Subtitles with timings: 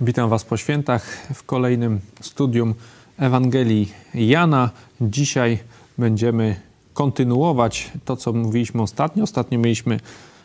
[0.00, 2.74] Witam Was po świętach w kolejnym studium
[3.18, 4.70] Ewangelii Jana.
[5.00, 5.58] Dzisiaj
[5.98, 6.60] będziemy
[6.94, 9.24] kontynuować to, co mówiliśmy ostatnio.
[9.24, 10.00] Ostatnio mieliśmy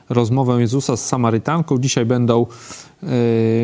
[0.10, 1.78] rozmowę Jezusa z Samarytanką.
[1.78, 2.46] Dzisiaj będą
[3.04, 3.08] e,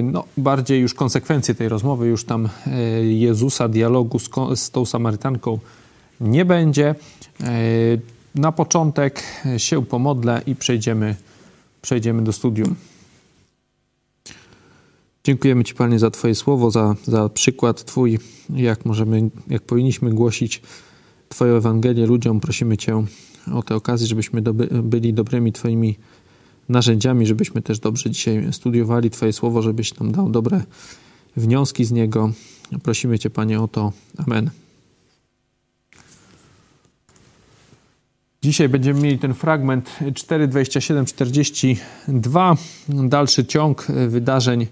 [0.03, 2.07] no, bardziej już konsekwencje tej rozmowy.
[2.07, 5.59] Już tam e, Jezusa, dialogu z, z tą Samarytanką
[6.21, 6.95] nie będzie.
[7.41, 7.45] E,
[8.35, 9.23] na początek
[9.57, 11.15] się pomodlę i przejdziemy,
[11.81, 12.75] przejdziemy do studium.
[15.25, 20.61] Dziękujemy Ci, Panie, za Twoje słowo, za, za przykład Twój, jak możemy, jak powinniśmy głosić
[21.29, 22.39] Twoją Ewangelię ludziom.
[22.39, 23.03] Prosimy Cię
[23.53, 25.95] o tę okazję, żebyśmy doby, byli dobrymi Twoimi
[26.69, 30.63] narzędziami, żebyśmy też dobrze dzisiaj studiowali Twoje słowo, żebyś nam dał dobre
[31.37, 32.31] wnioski z niego.
[32.83, 33.91] Prosimy Cię, Panie, o to.
[34.17, 34.49] Amen.
[38.43, 44.67] Dzisiaj będziemy mieli ten fragment 4:27-42, dalszy ciąg wydarzeń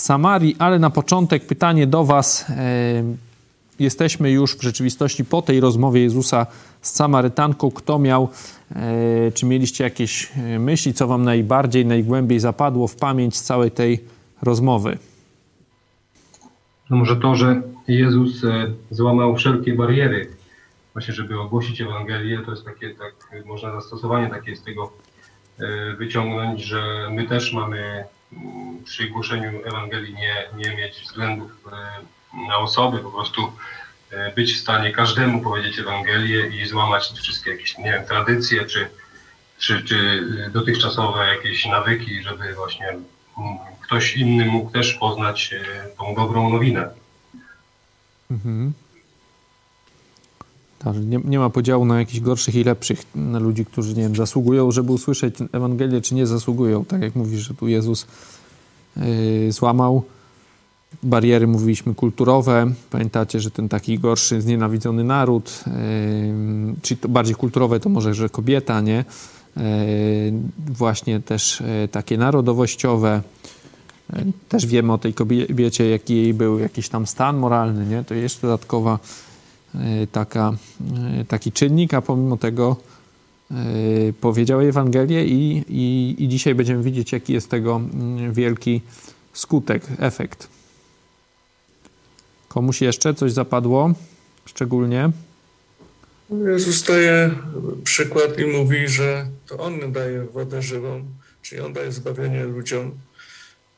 [0.00, 2.50] Samarii, ale na początek pytanie do Was.
[2.50, 3.02] E,
[3.78, 6.46] jesteśmy już w rzeczywistości po tej rozmowie Jezusa
[6.80, 7.70] z Samarytanką.
[7.70, 8.28] Kto miał,
[8.76, 13.70] e, czy mieliście jakieś e, myśli, co Wam najbardziej, najgłębiej zapadło w pamięć z całej
[13.70, 14.00] tej
[14.42, 14.98] rozmowy?
[16.90, 18.42] No może to, że Jezus
[18.90, 20.30] złamał wszelkie bariery,
[20.92, 24.92] właśnie żeby ogłosić Ewangelię, to jest takie, tak, można zastosowanie takie z tego
[25.98, 28.04] wyciągnąć, że my też mamy
[28.84, 33.52] przy głoszeniu Ewangelii nie, nie mieć względów e, na osoby, po prostu
[34.10, 38.90] e, być w stanie każdemu powiedzieć Ewangelię i złamać wszystkie jakieś, nie wiem, tradycje czy,
[39.58, 42.98] czy, czy dotychczasowe jakieś nawyki, żeby właśnie
[43.82, 46.88] ktoś inny mógł też poznać e, tą dobrą nowinę.
[48.30, 48.72] Mhm.
[50.84, 54.16] Tak, nie, nie, ma podziału na jakichś gorszych i lepszych, na ludzi, którzy, nie wiem,
[54.16, 56.84] zasługują, żeby usłyszeć Ewangelię, czy nie zasługują.
[56.84, 58.06] Tak jak mówisz, że tu Jezus
[58.96, 60.02] yy, złamał
[61.02, 62.72] bariery, mówiliśmy, kulturowe.
[62.90, 65.64] Pamiętacie, że ten taki gorszy, znienawidzony naród,
[66.90, 69.04] yy, to bardziej kulturowe to może, że kobieta, nie?
[69.56, 69.62] Yy,
[70.68, 73.22] właśnie też yy, takie narodowościowe.
[74.12, 78.04] Yy, też wiemy o tej kobiecie, jaki jej był jakiś tam stan moralny, nie?
[78.04, 78.98] To jeszcze dodatkowa
[80.12, 80.52] taka,
[81.20, 82.76] e, taki czynnik, a pomimo tego
[83.50, 83.54] e,
[84.20, 88.80] powiedział Ewangelię i, i, i dzisiaj będziemy widzieć, jaki jest tego mm, wielki
[89.32, 90.48] skutek, efekt.
[92.48, 93.94] Komuś jeszcze coś zapadło
[94.44, 95.10] szczególnie?
[96.30, 97.30] Jezus daje
[97.84, 101.04] przykład i mówi, że to On daje wodę żywą,
[101.42, 102.90] czyli On daje zbawienie ludziom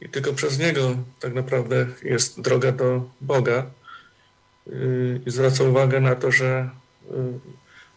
[0.01, 3.67] i tylko przez Niego tak naprawdę jest droga do Boga
[5.27, 6.71] i zwraca uwagę na to, że
[7.11, 7.15] y,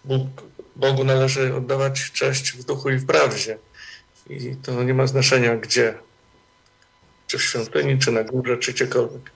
[0.05, 0.27] Bóg,
[0.75, 3.57] Bogu należy oddawać cześć w duchu i w prawdzie.
[4.29, 5.93] I to nie ma znaczenia gdzie.
[7.27, 9.31] Czy w świątyni, czy na górze, czy gdziekolwiek.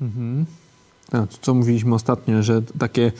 [0.00, 0.46] Mhm.
[1.12, 3.12] A, co mówiliśmy ostatnio, że takie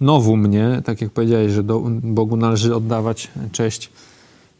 [0.00, 0.82] nowum, nie?
[0.84, 3.90] Tak jak powiedziałeś, że do, Bogu należy oddawać cześć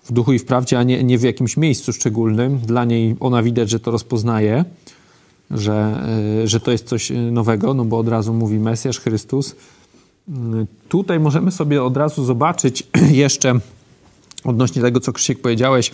[0.05, 2.59] w duchu i w prawdzie, a nie, nie w jakimś miejscu szczególnym.
[2.59, 4.65] Dla niej ona widać, że to rozpoznaje
[5.51, 6.05] że,
[6.43, 9.57] e, że to jest coś nowego, no bo od razu mówi Mesjasz, Chrystus.
[10.29, 12.83] Mm, tutaj możemy sobie od razu zobaczyć
[13.25, 13.55] jeszcze
[14.45, 15.91] odnośnie tego, co Krzysiek powiedziałeś,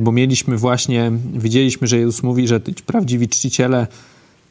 [0.00, 3.86] bo mieliśmy właśnie, widzieliśmy, że Jezus mówi, że prawdziwi czciciele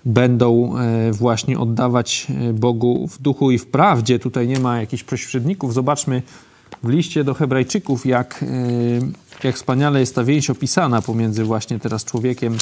[0.06, 0.74] będą
[1.12, 4.20] właśnie oddawać Bogu w duchu i w prawdzie.
[4.20, 5.74] Tutaj nie ma jakichś pośredników.
[5.74, 6.22] Zobaczmy
[6.84, 8.46] w liście do Hebrajczyków, jak,
[9.44, 12.58] jak wspaniale jest ta więź opisana pomiędzy właśnie teraz człowiekiem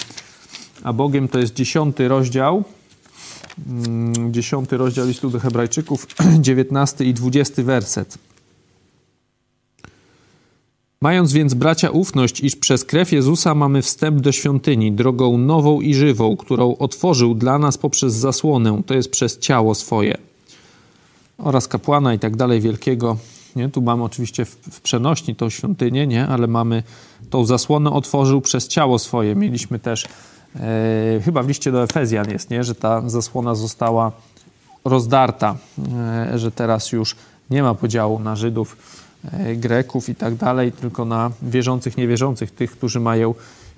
[0.83, 2.63] a Bogiem to jest dziesiąty rozdział,
[3.67, 6.07] mm, dziesiąty rozdział listu do Hebrajczyków,
[6.45, 8.17] dziewiętnasty i dwudziesty werset.
[11.01, 15.93] Mając więc bracia ufność, iż przez krew Jezusa mamy wstęp do świątyni, drogą nową i
[15.93, 20.17] żywą, którą otworzył dla nas poprzez zasłonę, to jest przez ciało swoje,
[21.37, 23.17] oraz kapłana i tak dalej wielkiego.
[23.55, 23.69] Nie?
[23.69, 26.27] Tu mamy oczywiście w, w przenośni tą świątynię, nie?
[26.27, 26.83] ale mamy
[27.29, 29.35] tą zasłonę otworzył przez ciało swoje.
[29.35, 30.07] Mieliśmy też
[31.25, 32.63] chyba w liście do Efezjan jest, nie?
[32.63, 34.11] że ta zasłona została
[34.85, 35.55] rozdarta,
[36.31, 37.15] e, że teraz już
[37.49, 38.77] nie ma podziału na Żydów,
[39.31, 43.33] e, Greków i tak dalej, tylko na wierzących, niewierzących, tych, którzy mają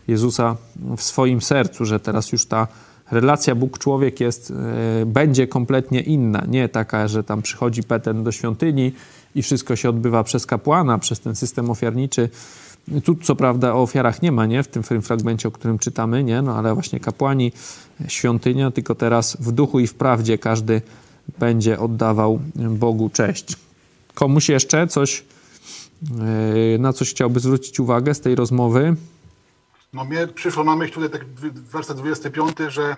[0.08, 0.56] Jezusa
[0.98, 2.68] w swoim sercu, że teraz już ta
[3.12, 4.54] relacja Bóg-człowiek jest,
[5.06, 6.44] będzie kompletnie inna.
[6.48, 8.92] Nie taka, że tam przychodzi Peten do świątyni
[9.36, 12.30] i wszystko się odbywa przez kapłana, przez ten system ofiarniczy,
[13.04, 14.64] tu co prawda o ofiarach nie ma, nie?
[14.64, 16.42] W tym fragmencie, o którym czytamy, nie?
[16.42, 17.52] No ale właśnie kapłani,
[18.08, 20.82] świątynia, tylko teraz w duchu i w prawdzie każdy
[21.40, 23.56] będzie oddawał Bogu cześć.
[24.14, 25.26] Komuś jeszcze coś,
[26.76, 28.96] e, na coś chciałby zwrócić uwagę z tej rozmowy?
[29.94, 32.96] No mnie przyszło na myśl tutaj tak werset 25, że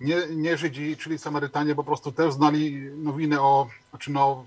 [0.00, 4.44] nie, nie Żydzi, czyli Samarytanie po prostu też znali nowinę o, znaczy no,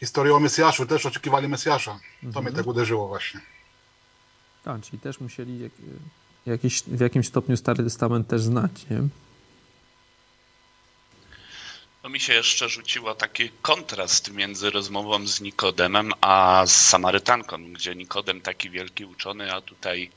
[0.00, 1.98] historię o Mesjaszu, też oczekiwali Mesjasza.
[2.20, 2.44] To mhm.
[2.44, 3.40] mnie tak uderzyło właśnie.
[4.64, 5.70] Tak, czyli też musieli
[6.46, 9.08] jakiś, w jakimś stopniu Stary Testament też znać, nie?
[12.02, 17.94] No mi się jeszcze rzuciło taki kontrast między rozmową z Nikodemem a z Samarytanką, gdzie
[17.94, 20.10] Nikodem taki wielki uczony, a tutaj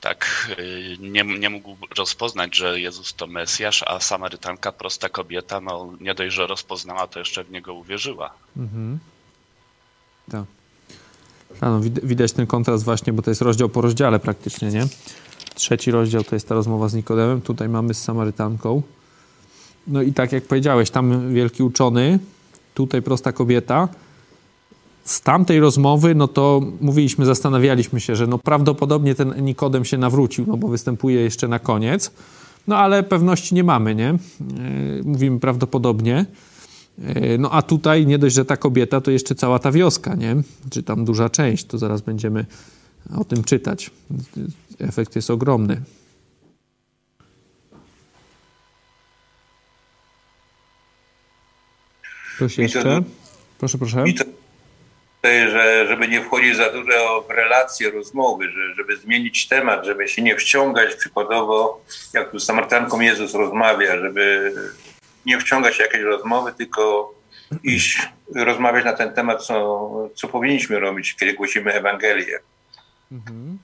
[0.00, 5.92] tak y, nie, nie mógł rozpoznać, że Jezus to Mesjasz, a Samarytanka, prosta kobieta, no
[6.00, 8.34] nie dość, że rozpoznała, to jeszcze w Niego uwierzyła.
[8.56, 8.98] Mhm.
[10.30, 10.44] Tak.
[11.62, 14.86] No, widać ten kontrast właśnie, bo to jest rozdział po rozdziale praktycznie, nie?
[15.54, 18.82] Trzeci rozdział to jest ta rozmowa z Nikodemem, tutaj mamy z Samarytanką.
[19.86, 22.18] No i tak jak powiedziałeś, tam wielki uczony,
[22.74, 23.88] tutaj prosta kobieta.
[25.04, 30.44] Z tamtej rozmowy, no to mówiliśmy, zastanawialiśmy się, że no prawdopodobnie ten Nikodem się nawrócił,
[30.48, 32.10] no bo występuje jeszcze na koniec.
[32.66, 34.08] No ale pewności nie mamy, nie?
[34.08, 34.18] E,
[35.04, 36.26] mówimy prawdopodobnie.
[36.98, 40.36] E, no a tutaj nie dość, że ta kobieta, to jeszcze cała ta wioska, nie?
[40.70, 42.46] Czy tam duża część, to zaraz będziemy
[43.16, 43.90] o tym czytać.
[44.80, 45.82] Efekt jest ogromny.
[52.36, 53.02] Ktoś jeszcze?
[53.58, 54.04] Proszę, proszę.
[55.24, 60.22] Że żeby nie wchodzić za dużo w relacje, rozmowy, że, żeby zmienić temat, żeby się
[60.22, 61.84] nie wciągać przykładowo,
[62.14, 64.52] jak tu z Samarytanką Jezus rozmawia, żeby
[65.26, 67.14] nie wciągać się jakieś rozmowy, tylko
[67.64, 72.38] iść rozmawiać na ten temat, co, co powinniśmy robić, kiedy głosimy Ewangelię.
[73.12, 73.58] Mhm.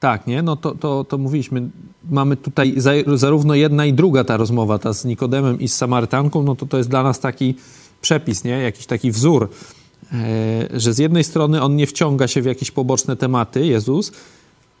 [0.00, 0.42] Tak, nie?
[0.42, 1.70] No to, to, to mówiliśmy.
[2.10, 6.42] Mamy tutaj za, zarówno jedna i druga ta rozmowa, ta z Nikodemem i z Samarytanką,
[6.42, 7.54] no to to jest dla nas taki
[8.00, 8.50] przepis, nie?
[8.50, 9.48] Jakiś taki wzór,
[10.12, 10.16] e,
[10.80, 14.12] że z jednej strony on nie wciąga się w jakieś poboczne tematy, Jezus,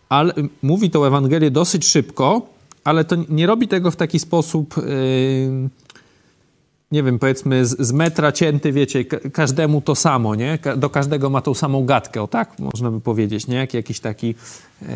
[0.08, 2.42] ale mówi tą Ewangelię dosyć szybko,
[2.88, 4.74] ale to nie robi tego w taki sposób...
[4.78, 4.82] E,
[6.92, 10.58] nie wiem, powiedzmy z, z, metra cięty, wiecie, każdemu to samo, nie?
[10.76, 13.56] Do każdego ma tą samą gadkę, o tak można by powiedzieć, nie?
[13.56, 14.34] Jak jakiś taki
[14.82, 14.88] yy,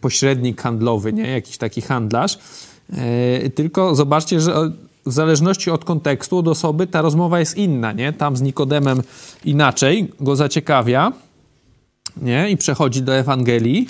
[0.00, 1.30] pośrednik handlowy, nie?
[1.30, 2.38] Jakiś taki handlarz.
[3.42, 4.72] Yy, tylko zobaczcie, że
[5.06, 8.12] w zależności od kontekstu, od osoby, ta rozmowa jest inna, nie?
[8.12, 9.02] Tam z Nikodemem
[9.44, 11.12] inaczej go zaciekawia,
[12.22, 12.50] nie?
[12.50, 13.86] I przechodzi do Ewangelii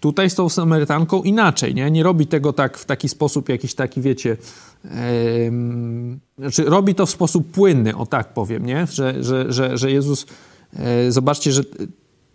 [0.00, 1.90] Tutaj z tą Samarytanką inaczej, nie?
[1.90, 4.36] Nie robi tego tak w taki sposób, jakiś taki, wiecie,
[4.84, 4.90] yy,
[6.38, 8.86] znaczy robi to w sposób płynny, o tak powiem, nie?
[8.92, 10.26] Że, że, że, że Jezus,
[10.72, 11.62] yy, zobaczcie, że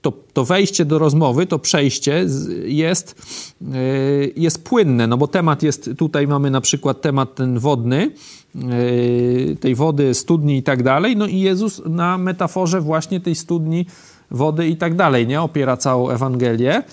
[0.01, 2.25] to, to wejście do rozmowy, to przejście
[2.65, 3.15] jest,
[3.61, 8.11] yy, jest płynne, no bo temat jest, tutaj mamy na przykład temat ten wodny,
[8.55, 13.85] yy, tej wody, studni i tak dalej, no i Jezus na metaforze właśnie tej studni,
[14.31, 15.41] wody i tak dalej, nie?
[15.41, 16.83] Opiera całą Ewangelię.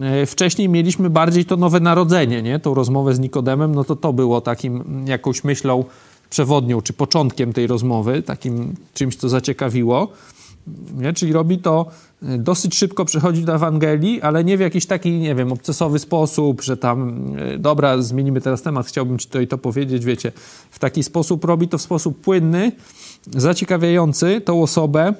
[0.00, 2.58] E, wcześniej mieliśmy bardziej to nowe narodzenie, nie?
[2.58, 5.84] Tą rozmowę z Nikodemem, no to to było takim mm, jakąś myślą
[6.30, 10.08] przewodnią, czy początkiem tej rozmowy, takim czymś, co zaciekawiło.
[10.96, 11.12] Nie?
[11.12, 11.86] Czyli robi to
[12.22, 16.62] e, dosyć szybko, przechodzi do Ewangelii, ale nie w jakiś taki, nie wiem, obcesowy sposób,
[16.62, 20.32] że tam, e, dobra, zmienimy teraz temat, chciałbym ci to i to powiedzieć, wiecie.
[20.70, 22.72] W taki sposób robi to w sposób płynny,
[23.36, 25.14] zaciekawiający tą osobę,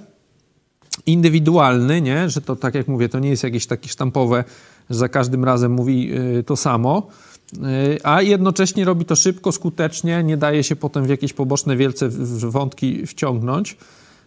[1.07, 2.31] indywidualny, nie?
[2.31, 4.45] że to tak jak mówię, to nie jest jakieś takie sztampowe,
[4.91, 7.07] że za każdym razem mówi y, to samo,
[7.55, 7.59] y,
[8.05, 12.09] a jednocześnie robi to szybko, skutecznie, nie daje się potem w jakieś poboczne wielce
[12.51, 13.77] wątki wciągnąć.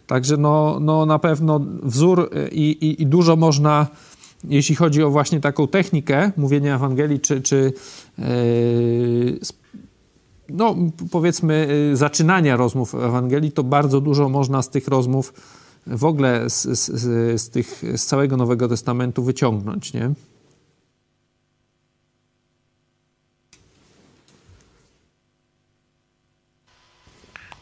[0.06, 3.86] Także no, no na pewno wzór y, i, i, i dużo można,
[4.44, 7.72] jeśli chodzi o właśnie taką technikę mówienia Ewangelii, czy, czy
[8.18, 9.38] yy,
[10.48, 10.76] no
[11.10, 15.32] powiedzmy zaczynania rozmów Ewangelii, to bardzo dużo można z tych rozmów
[15.86, 20.10] w ogóle z, z, z, tych, z całego Nowego Testamentu wyciągnąć, nie?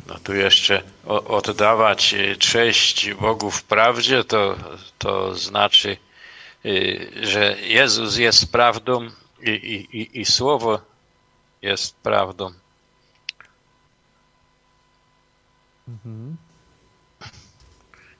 [0.06, 0.82] No tu jeszcze
[1.28, 4.56] oddawać cześć Bogu w prawdzie, to,
[4.98, 5.96] to znaczy,
[6.66, 9.08] y, że Jezus jest prawdą
[9.42, 10.80] i, i, i Słowo
[11.62, 12.52] jest prawdą.
[15.88, 16.37] Mhm.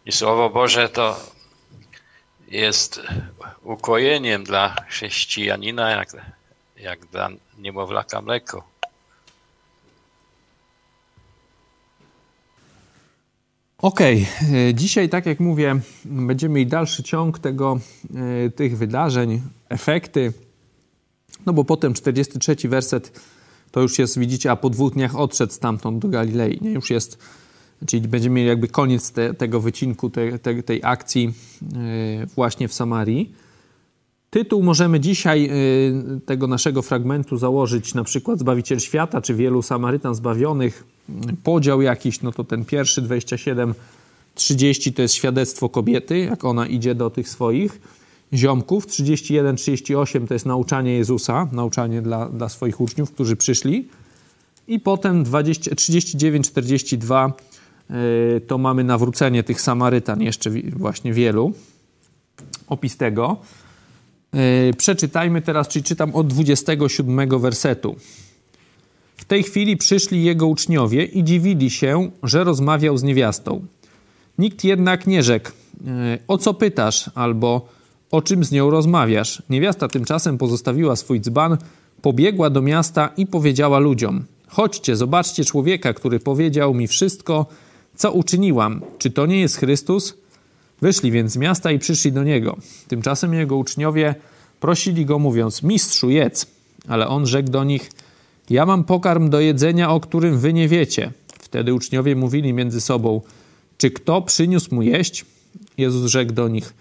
[0.09, 1.21] I Słowo Boże to
[2.51, 3.01] jest
[3.63, 6.17] ukojeniem dla chrześcijanina, jak,
[6.77, 8.65] jak dla niemowlaka mleko.
[13.79, 14.75] Okej, okay.
[14.75, 17.79] dzisiaj, tak jak mówię, będziemy mieli dalszy ciąg tego,
[18.47, 20.33] e, tych wydarzeń, efekty.
[21.47, 23.21] No bo potem 43 werset
[23.71, 26.59] to już jest, widzicie, a po dwóch dniach odszedł stamtąd do Galilei.
[26.61, 26.71] Nie?
[26.71, 27.19] Już jest
[27.87, 31.33] czyli będziemy mieli jakby koniec te, tego wycinku, te, te, tej akcji
[32.35, 33.33] właśnie w Samarii.
[34.31, 35.51] Tytuł możemy dzisiaj
[36.27, 40.85] tego naszego fragmentu założyć na przykład Zbawiciel Świata, czy wielu Samarytan zbawionych.
[41.45, 43.75] Podział jakiś, no to ten pierwszy 27
[44.39, 47.81] 30 to jest świadectwo kobiety, jak ona idzie do tych swoich
[48.33, 48.87] ziomków.
[48.87, 53.89] 31, 38 to jest nauczanie Jezusa, nauczanie dla, dla swoich uczniów, którzy przyszli.
[54.69, 57.33] I potem 20, 39, 42 yy,
[58.47, 61.53] to mamy nawrócenie tych Samarytan, jeszcze właśnie wielu.
[62.69, 63.37] Opis tego.
[64.33, 64.41] Yy,
[64.77, 67.97] przeczytajmy teraz, czyli czytam od 27 wersetu.
[69.17, 73.67] W tej chwili przyszli jego uczniowie i dziwili się, że rozmawiał z niewiastą.
[74.39, 75.51] Nikt jednak nie rzekł,
[75.87, 77.69] e, o co pytasz, albo
[78.11, 79.43] o czym z nią rozmawiasz.
[79.51, 81.57] Niewiasta tymczasem pozostawiła swój dzban,
[82.03, 87.47] pobiegła do miasta i powiedziała ludziom: Chodźcie, zobaczcie człowieka, który powiedział mi wszystko,
[87.99, 88.81] co uczyniłam.
[88.99, 90.15] Czy to nie jest Chrystus?
[90.81, 92.57] Wyszli więc z miasta i przyszli do niego.
[92.89, 94.15] Tymczasem jego uczniowie
[94.61, 96.47] prosili go, mówiąc: Mistrzu, jedz.
[96.89, 97.91] Ale on rzekł do nich:
[98.51, 101.13] Ja mam pokarm do jedzenia, o którym wy nie wiecie.
[101.39, 103.21] Wtedy uczniowie mówili między sobą:
[103.79, 105.25] czy kto przyniósł mu jeść?
[105.79, 106.75] Jezus rzekł do nich: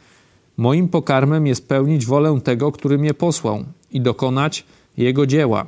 [0.58, 4.66] Moim pokarmem jest pełnić wolę tego, który mnie posłał i dokonać
[4.98, 5.68] jego dzieła.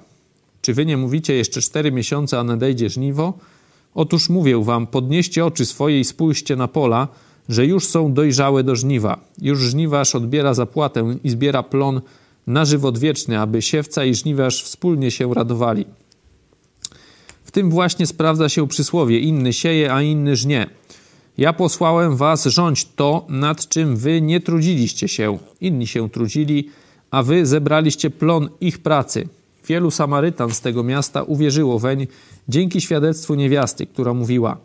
[0.62, 3.34] Czy wy nie mówicie jeszcze cztery miesiące, a nadejdzie żniwo?
[3.96, 7.08] Otóż mówię wam: podnieście oczy swoje i spójrzcie na pola,
[7.50, 9.20] że już są dojrzałe do żniwa.
[9.42, 12.02] Już żniwarz odbiera zapłatę i zbiera plon
[12.48, 15.86] na żywot wieczny, aby siewca i żniwarz wspólnie się radowali.
[17.44, 20.70] W tym właśnie sprawdza się przysłowie: inny sieje, a inny żnie.
[21.38, 25.38] Ja posłałem was rządź to, nad czym wy nie trudziliście się.
[25.62, 26.70] Inni się trudzili,
[27.12, 29.28] a wy zebraliście plon ich pracy.
[29.68, 32.08] Wielu Samarytan z tego miasta uwierzyło weń
[32.50, 34.58] dzięki świadectwu niewiasty, która mówiła: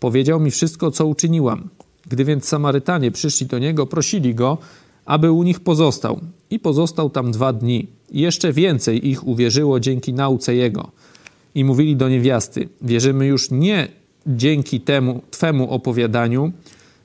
[0.00, 1.68] Powiedział mi wszystko, co uczyniłam.
[2.08, 4.58] Gdy więc Samarytanie przyszli do niego, prosili go,
[5.04, 6.20] aby u nich pozostał.
[6.50, 7.86] I pozostał tam dwa dni.
[8.10, 10.90] I jeszcze więcej ich uwierzyło dzięki nauce jego.
[11.54, 13.88] I mówili do niewiasty: Wierzymy już nie
[14.26, 16.52] dzięki temu Twemu opowiadaniu,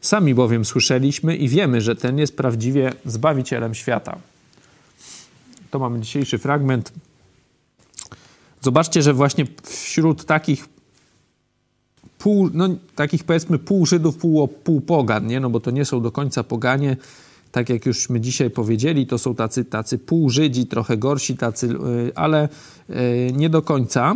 [0.01, 4.17] sami bowiem słyszeliśmy i wiemy, że ten jest prawdziwie Zbawicielem świata.
[5.71, 6.93] To mamy dzisiejszy fragment.
[8.61, 10.69] Zobaczcie, że właśnie wśród takich
[12.17, 15.39] pół, no, takich powiedzmy pół Żydów, pół, pół pogan, nie?
[15.39, 16.97] no bo to nie są do końca poganie,
[17.51, 21.67] tak jak już my dzisiaj powiedzieli, to są tacy, tacy pół Żydzi, trochę gorsi tacy,
[21.67, 22.49] y, ale
[22.89, 24.15] y, nie do końca.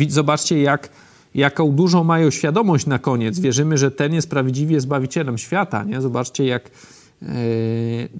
[0.00, 0.88] Y, zobaczcie, jak
[1.36, 3.38] jaką dużą mają świadomość na koniec.
[3.38, 5.84] Wierzymy, że ten jest prawdziwie Zbawicielem świata.
[5.84, 6.00] Nie?
[6.00, 6.70] Zobaczcie, jak e,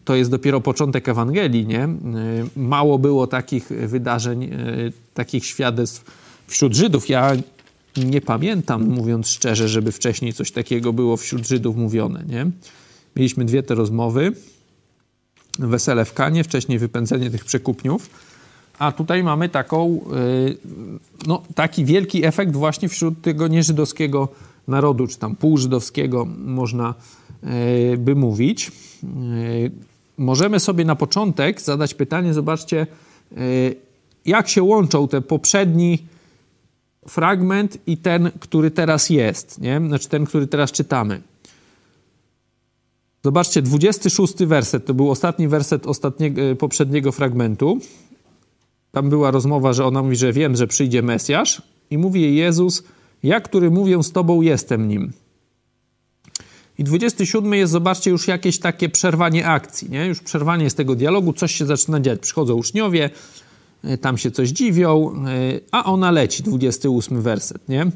[0.04, 1.66] to jest dopiero początek Ewangelii.
[1.66, 1.84] Nie?
[1.84, 1.88] E,
[2.56, 4.48] mało było takich wydarzeń, e,
[5.14, 6.04] takich świadectw
[6.46, 7.08] wśród Żydów.
[7.08, 7.32] Ja
[7.96, 12.24] nie pamiętam, mówiąc szczerze, żeby wcześniej coś takiego było wśród Żydów mówione.
[12.28, 12.50] Nie?
[13.16, 14.32] Mieliśmy dwie te rozmowy.
[15.58, 18.10] Wesele w Kanie, wcześniej wypędzenie tych przekupniów.
[18.78, 20.00] A tutaj mamy taką,
[21.26, 24.28] no, taki wielki efekt właśnie wśród tego nieżydowskiego
[24.68, 26.94] narodu, czy tam półżydowskiego można
[27.98, 28.72] by mówić.
[29.04, 29.70] Y,
[30.18, 32.86] możemy sobie na początek zadać pytanie, zobaczcie,
[34.26, 35.98] jak się łączą te poprzedni
[37.08, 39.80] fragment i ten, który teraz jest, nie?
[39.86, 41.20] znaczy ten, który teraz czytamy.
[43.24, 47.78] Zobaczcie, 26 werset, to był ostatni werset ostatniego, poprzedniego fragmentu.
[48.92, 52.82] Tam była rozmowa, że ona mówi, że wiem, że przyjdzie Mesjasz i mówi jej Jezus,
[53.22, 55.12] ja, który mówię z Tobą, jestem Nim.
[56.78, 60.06] I 27 jest, zobaczcie, już jakieś takie przerwanie akcji, nie?
[60.06, 62.20] Już przerwanie z tego dialogu, coś się zaczyna dziać.
[62.20, 63.10] Przychodzą uczniowie,
[63.84, 67.86] e, tam się coś dziwią, e, a ona leci, 28 werset, nie?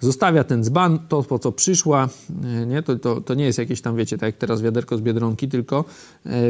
[0.00, 2.08] Zostawia ten dzban, to po co przyszła,
[2.44, 2.82] e, nie?
[2.82, 5.84] To, to, to nie jest jakieś tam, wiecie, tak jak teraz wiaderko z Biedronki, tylko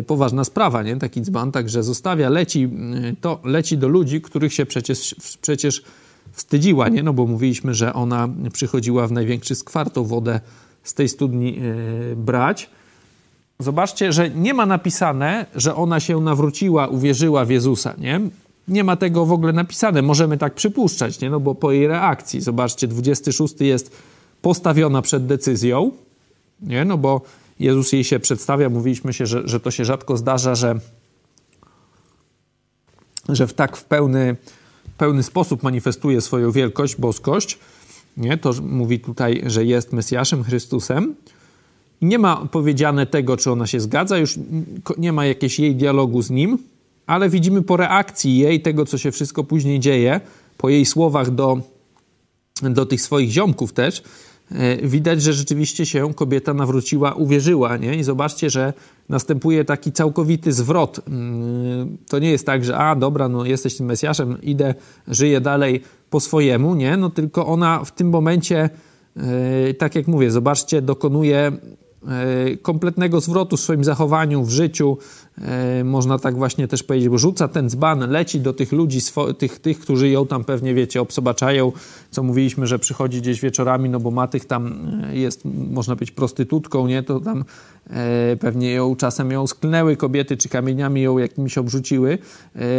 [0.06, 0.96] poważna sprawa, nie?
[0.96, 2.68] Taki dzban, także zostawia, leci,
[3.20, 5.82] to leci do ludzi, których się przecież, przecież
[6.32, 7.02] wstydziła, nie?
[7.02, 10.40] No bo mówiliśmy, że ona przychodziła w największy skwar tą wodę
[10.84, 11.58] z tej studni
[12.12, 12.70] e, brać.
[13.58, 18.20] Zobaczcie, że nie ma napisane, że ona się nawróciła, uwierzyła w Jezusa, nie?
[18.68, 20.02] nie ma tego w ogóle napisane.
[20.02, 21.30] Możemy tak przypuszczać, nie?
[21.30, 23.96] No bo po jej reakcji, zobaczcie, 26 jest
[24.42, 25.90] postawiona przed decyzją,
[26.60, 26.84] nie?
[26.84, 27.20] No bo
[27.60, 30.74] Jezus jej się przedstawia, mówiliśmy się, że, że to się rzadko zdarza, że,
[33.28, 34.36] że w tak w pełny,
[34.98, 37.58] pełny sposób manifestuje swoją wielkość, boskość.
[38.16, 38.38] Nie?
[38.38, 41.14] To mówi tutaj, że jest Mesjaszem, Chrystusem.
[42.02, 44.38] Nie ma powiedziane tego, czy ona się zgadza, już
[44.98, 46.58] nie ma jakiegoś jej dialogu z nim,
[47.06, 50.20] ale widzimy po reakcji jej, tego co się wszystko później dzieje,
[50.58, 51.60] po jej słowach do,
[52.62, 54.02] do tych swoich ziomków też,
[54.82, 57.96] widać, że rzeczywiście się kobieta nawróciła, uwierzyła, nie?
[57.96, 58.72] I zobaczcie, że
[59.08, 61.00] następuje taki całkowity zwrot.
[61.08, 64.74] Mm, to nie jest tak, że a, dobra, no jesteś tym Mesjaszem, idę,
[65.08, 66.96] żyję dalej po swojemu, nie?
[66.96, 68.70] No tylko ona w tym momencie,
[69.16, 71.81] e, tak jak mówię, zobaczcie, dokonuje E,
[72.62, 74.98] kompletnego zwrotu w swoim zachowaniu, w życiu.
[75.38, 78.98] E, można tak właśnie też powiedzieć, bo rzuca ten dzban, leci do tych ludzi,
[79.38, 81.72] tych, tych, którzy ją tam pewnie, wiecie, obsobaczają,
[82.10, 86.10] co mówiliśmy, że przychodzi gdzieś wieczorami, no bo ma tych tam, e, jest, można być
[86.10, 87.44] prostytutką, nie, to tam
[88.40, 92.18] pewnie ją czasem ją sklnęły kobiety, czy kamieniami ją jakimiś obrzuciły,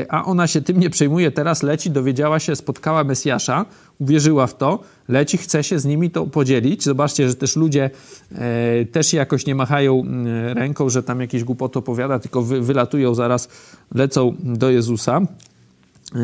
[0.09, 3.65] a ona się tym nie przejmuje, teraz leci, dowiedziała się, spotkała Mesjasza,
[4.03, 6.83] uwierzyła w to, leci, chce się z nimi to podzielić.
[6.83, 7.89] Zobaczcie, że też ludzie
[8.31, 13.15] e, też jakoś nie machają mm, ręką, że tam jakieś głupoty opowiada, tylko wy, wylatują
[13.15, 13.47] zaraz,
[13.95, 15.21] lecą do Jezusa.
[15.21, 16.17] E,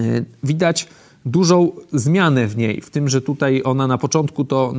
[0.43, 0.87] widać
[1.25, 4.73] dużą zmianę w niej, w tym, że tutaj ona na początku to,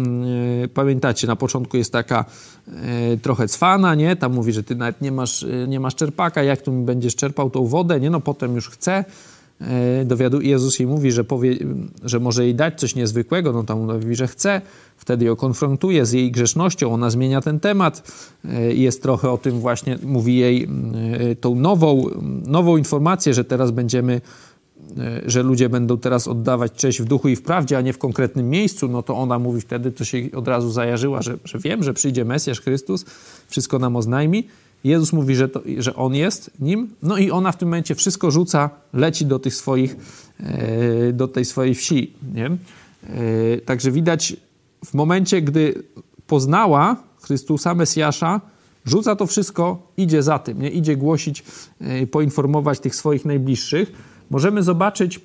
[0.61, 2.25] yy, pamiętacie, na początku jest taka
[2.67, 2.75] yy,
[3.23, 4.17] trochę cwana, nie?
[4.17, 7.17] Tam mówi, że ty nawet nie masz, yy, nie masz czerpaka, jak tu mi będziesz
[7.17, 8.11] czerpał tą wodę, nie?
[8.11, 9.05] No potem już chce, E,
[10.05, 11.57] dowiadu Jezus jej mówi, że, powie,
[12.05, 14.61] że może jej dać coś niezwykłego, no tam mówi, że chce,
[14.97, 18.13] wtedy ją konfrontuje z jej grzesznością, ona zmienia ten temat,
[18.45, 20.69] e, jest trochę o tym właśnie, mówi jej
[21.21, 22.05] e, tą nową,
[22.47, 24.21] nową informację, że teraz będziemy,
[25.27, 28.51] że ludzie będą teraz oddawać cześć w duchu i w prawdzie, a nie w konkretnym
[28.51, 31.95] miejscu, no to ona mówi wtedy, to się od razu zajarzyła, że, że wiem, że
[31.95, 33.05] przyjdzie Mesjasz Chrystus,
[33.49, 34.47] wszystko nam oznajmi,
[34.85, 38.31] Jezus mówi, że, to, że On jest nim, no i ona w tym momencie wszystko
[38.31, 39.97] rzuca, leci do tych swoich,
[40.41, 42.47] e, do tej swojej wsi, nie?
[42.47, 42.57] E,
[43.61, 44.37] także widać
[44.85, 45.83] w momencie, gdy
[46.27, 48.41] poznała Chrystusa, Mesjasza,
[48.85, 50.71] rzuca to wszystko, idzie za tym, nie?
[50.71, 51.45] idzie głosić,
[51.81, 53.93] e, poinformować tych swoich najbliższych.
[54.31, 55.21] Możemy zobaczyć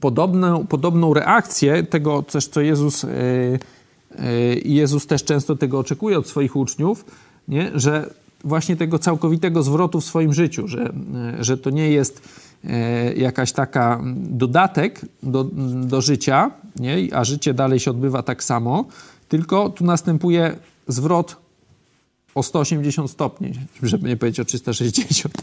[0.00, 3.06] podobną, podobną reakcję tego też, co Jezus,
[4.64, 7.04] Jezus też często tego oczekuje od swoich uczniów,
[7.48, 7.70] nie?
[7.74, 8.10] że
[8.44, 10.92] właśnie tego całkowitego zwrotu w swoim życiu, że,
[11.40, 12.28] że to nie jest
[12.64, 15.44] e, jakaś taka dodatek do,
[15.84, 17.16] do życia, nie?
[17.16, 18.84] a życie dalej się odbywa tak samo,
[19.28, 20.56] tylko tu następuje
[20.88, 21.36] zwrot
[22.34, 23.52] o 180 stopni,
[23.82, 25.34] żeby nie powiedzieć o 360,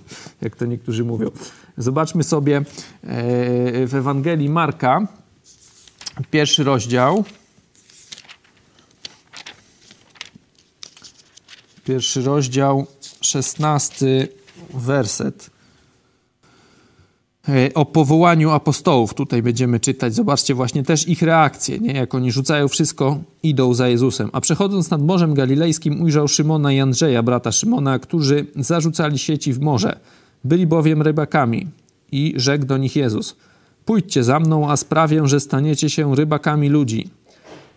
[0.42, 1.30] jak to niektórzy mówią.
[1.78, 2.64] Zobaczmy sobie e,
[3.88, 5.08] w Ewangelii Marka,
[6.32, 7.24] pierwszy rozdział,
[11.90, 12.86] Pierwszy rozdział,
[13.22, 14.28] szesnasty
[14.74, 15.50] werset.
[17.50, 20.16] E, o powołaniu apostołów tutaj będziemy czytać.
[20.16, 21.94] Zobaczcie właśnie też ich reakcję, nie?
[21.94, 24.30] jak oni rzucają wszystko, idą za Jezusem.
[24.34, 29.60] A przechodząc nad Morzem Galilejskim ujrzał Szymona i Andrzeja, brata Szymona, którzy zarzucali sieci w
[29.60, 30.00] morze.
[30.44, 31.68] Byli bowiem rybakami.
[32.12, 33.36] I rzekł do nich Jezus:
[33.86, 37.10] Pójdźcie za mną, a sprawię, że staniecie się rybakami ludzi.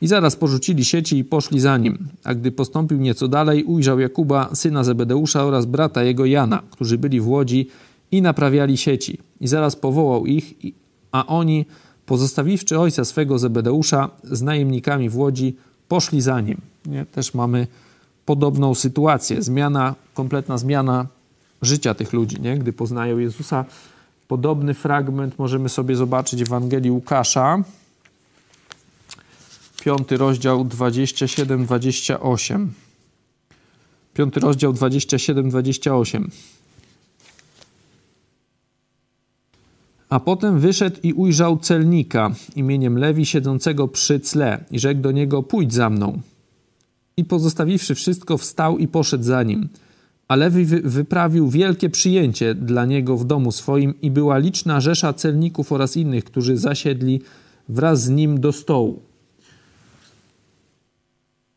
[0.03, 1.99] I zaraz porzucili sieci i poszli za nim.
[2.25, 7.21] A gdy postąpił nieco dalej, ujrzał Jakuba, syna Zebedeusza oraz brata jego Jana, którzy byli
[7.21, 7.69] w łodzi
[8.11, 9.19] i naprawiali sieci.
[9.41, 10.55] I zaraz powołał ich,
[11.13, 11.67] a oni,
[12.07, 15.57] pozostawiwszy ojca swego Zebedeusza z najemnikami w łodzi,
[15.89, 16.61] poszli za nim.
[16.87, 17.07] Nie?
[17.07, 17.67] Też mamy
[18.27, 19.43] podobną sytuację.
[19.43, 21.07] Zmiana, kompletna zmiana
[21.63, 22.59] życia tych ludzi, nie?
[22.59, 23.65] gdy poznają Jezusa.
[24.29, 27.65] Podobny fragment możemy sobie zobaczyć w Ewangelii Łukasza,
[29.85, 32.67] Piąty rozdział 27-28.
[34.15, 36.25] Piąty rozdział 27-28.
[40.09, 45.43] A potem wyszedł i ujrzał celnika imieniem Lewi siedzącego przy cle i rzekł do niego:
[45.43, 46.21] Pójdź za mną.
[47.17, 49.69] I pozostawiwszy wszystko, wstał i poszedł za nim.
[50.29, 55.73] A Lewi wyprawił wielkie przyjęcie dla niego w domu swoim i była liczna rzesza celników
[55.73, 57.21] oraz innych, którzy zasiedli
[57.69, 59.12] wraz z nim do stołu.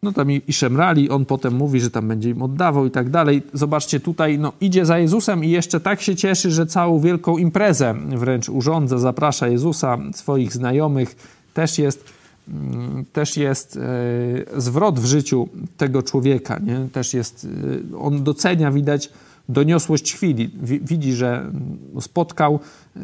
[0.05, 3.09] No tam i, i szemrali, on potem mówi, że tam będzie im oddawał i tak
[3.09, 3.43] dalej.
[3.53, 7.95] Zobaczcie tutaj, no idzie za Jezusem i jeszcze tak się cieszy, że całą wielką imprezę
[8.07, 11.15] wręcz urządza, zaprasza Jezusa, swoich znajomych.
[11.53, 12.05] Też jest,
[12.47, 16.87] mm, też jest e, zwrot w życiu tego człowieka, nie?
[16.93, 17.47] Też jest,
[17.93, 19.09] e, on docenia, widać,
[19.49, 20.49] doniosłość chwili.
[20.61, 21.51] Widzi, że
[21.99, 22.59] spotkał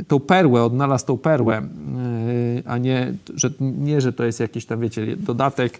[0.07, 1.63] tą perłę, odnalazł tą perłę, e,
[2.65, 5.79] a nie że, nie, że to jest jakiś tam, wiecie, dodatek,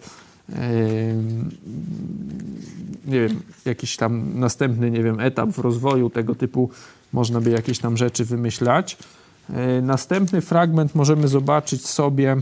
[3.06, 6.70] nie wiem, jakiś tam następny, nie wiem, etap w rozwoju tego typu
[7.14, 8.98] można by jakieś tam rzeczy wymyślać.
[9.82, 12.38] Następny fragment możemy zobaczyć sobie,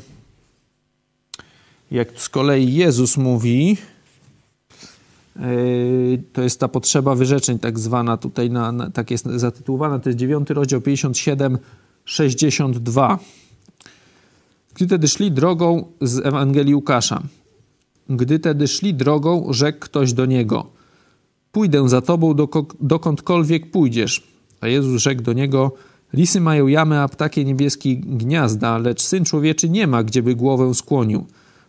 [1.91, 3.77] jak z kolei Jezus mówi,
[6.33, 10.19] to jest ta potrzeba wyrzeczeń tak zwana tutaj, na, na, tak jest zatytułowana, to jest
[10.19, 11.57] 9 rozdział 57,
[12.05, 13.19] 62.
[14.73, 17.23] Gdy wtedy szli drogą z Ewangelii Łukasza.
[18.09, 20.65] Gdy tedy szli drogą, rzekł ktoś do niego:
[21.51, 22.35] Pójdę za tobą
[22.81, 24.27] dokądkolwiek pójdziesz.
[24.61, 25.71] A Jezus rzekł do niego:
[26.13, 31.25] Lisy mają jamy, a ptakie niebieskie gniazda, lecz syn człowieczy nie ma, gdzieby głowę skłonił.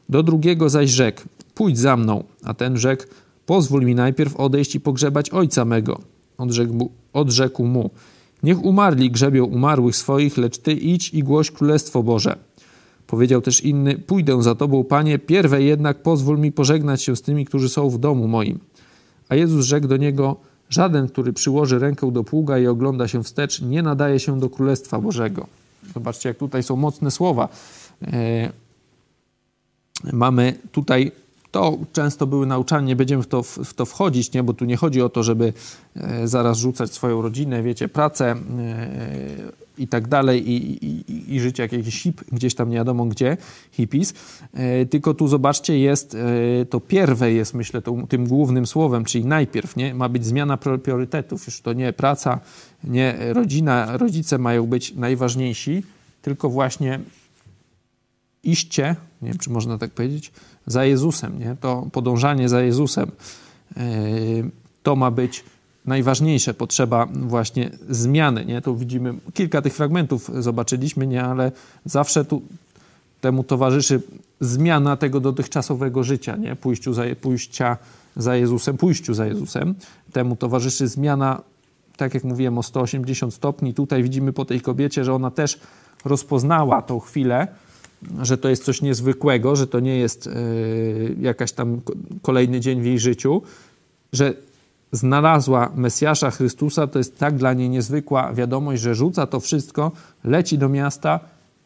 [0.09, 1.23] Do drugiego zaś rzekł:
[1.55, 2.25] Pójdź za mną.
[2.45, 3.05] A ten rzekł:
[3.47, 6.01] Pozwól mi najpierw odejść i pogrzebać ojca mego.
[6.39, 7.91] Odrzekł mu: odrzekł mu
[8.43, 12.37] Niech umarli grzebią umarłych swoich, lecz ty idź i głoś królestwo Boże.
[13.11, 17.45] Powiedział też inny: Pójdę za tobą, panie, pierwej jednak pozwól mi pożegnać się z tymi,
[17.45, 18.59] którzy są w domu moim.
[19.29, 20.37] A Jezus rzekł do niego:
[20.69, 25.01] Żaden, który przyłoży rękę do pługa i ogląda się wstecz, nie nadaje się do Królestwa
[25.01, 25.47] Bożego.
[25.95, 27.49] Zobaczcie, jak tutaj są mocne słowa.
[28.03, 28.53] E,
[30.13, 31.13] mamy tutaj
[31.51, 34.43] to często były nauczania, nie będziemy w to, w to wchodzić, nie?
[34.43, 35.53] bo tu nie chodzi o to, żeby
[35.97, 41.63] e, zaraz rzucać swoją rodzinę, wiecie, pracę e, i tak dalej i, i, i życie
[41.63, 43.37] jak jakiś hip, gdzieś tam nie wiadomo gdzie,
[43.73, 44.15] hippies,
[44.55, 46.17] e, tylko tu zobaczcie jest,
[46.71, 49.95] to pierwe jest myślę tym głównym słowem, czyli najpierw, nie?
[49.95, 52.41] Ma być zmiana priorytetów, już to nie praca,
[52.85, 55.83] nie rodzina, rodzice mają być najważniejsi,
[56.23, 57.01] tylko właśnie
[58.45, 60.33] iście, nie wiem czy można tak powiedzieć,
[60.67, 61.57] za Jezusem, nie?
[61.61, 63.11] to podążanie za Jezusem,
[63.77, 63.83] e,
[64.83, 65.45] to ma być
[65.91, 68.45] najważniejsze, potrzeba właśnie zmiany.
[68.45, 68.63] Nie?
[68.63, 71.23] Tu widzimy kilka tych fragmentów, zobaczyliśmy, nie?
[71.23, 71.53] ale
[71.85, 72.43] zawsze tu
[73.21, 74.03] temu towarzyszy
[74.41, 76.57] zmiana tego dotychczasowego życia, nie?
[76.57, 77.77] Pójściu za, pójścia
[78.17, 79.75] za Jezusem, pójściu za Jezusem.
[80.13, 81.43] Temu towarzyszy zmiana,
[81.97, 83.75] tak jak mówiłem, o 180 stopni.
[83.75, 85.61] Tutaj widzimy po tej kobiecie, że ona też
[86.05, 87.49] rozpoznała tą chwilę,
[88.23, 90.31] że to jest coś niezwykłego, że to nie jest e,
[91.21, 91.81] jakaś tam
[92.23, 93.43] kolejny dzień w jej życiu,
[94.13, 94.35] że
[94.93, 99.93] znalazła Mesjasza Chrystusa, to jest tak dla niej niezwykła wiadomość, że rzuca to wszystko,
[100.25, 101.21] leci do miasta,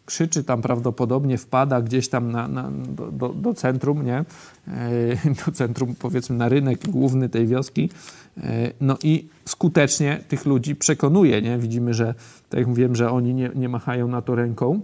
[0.06, 2.70] krzyczy tam prawdopodobnie, wpada gdzieś tam na, na,
[3.12, 4.24] do, do, centrum, nie?
[4.68, 7.90] E, do centrum, powiedzmy, na rynek główny tej wioski.
[8.36, 11.58] E, no i skutecznie tych ludzi przekonuje, nie?
[11.58, 12.14] Widzimy, że,
[12.48, 14.80] tak jak mówiłem, że oni nie, nie machają na to ręką.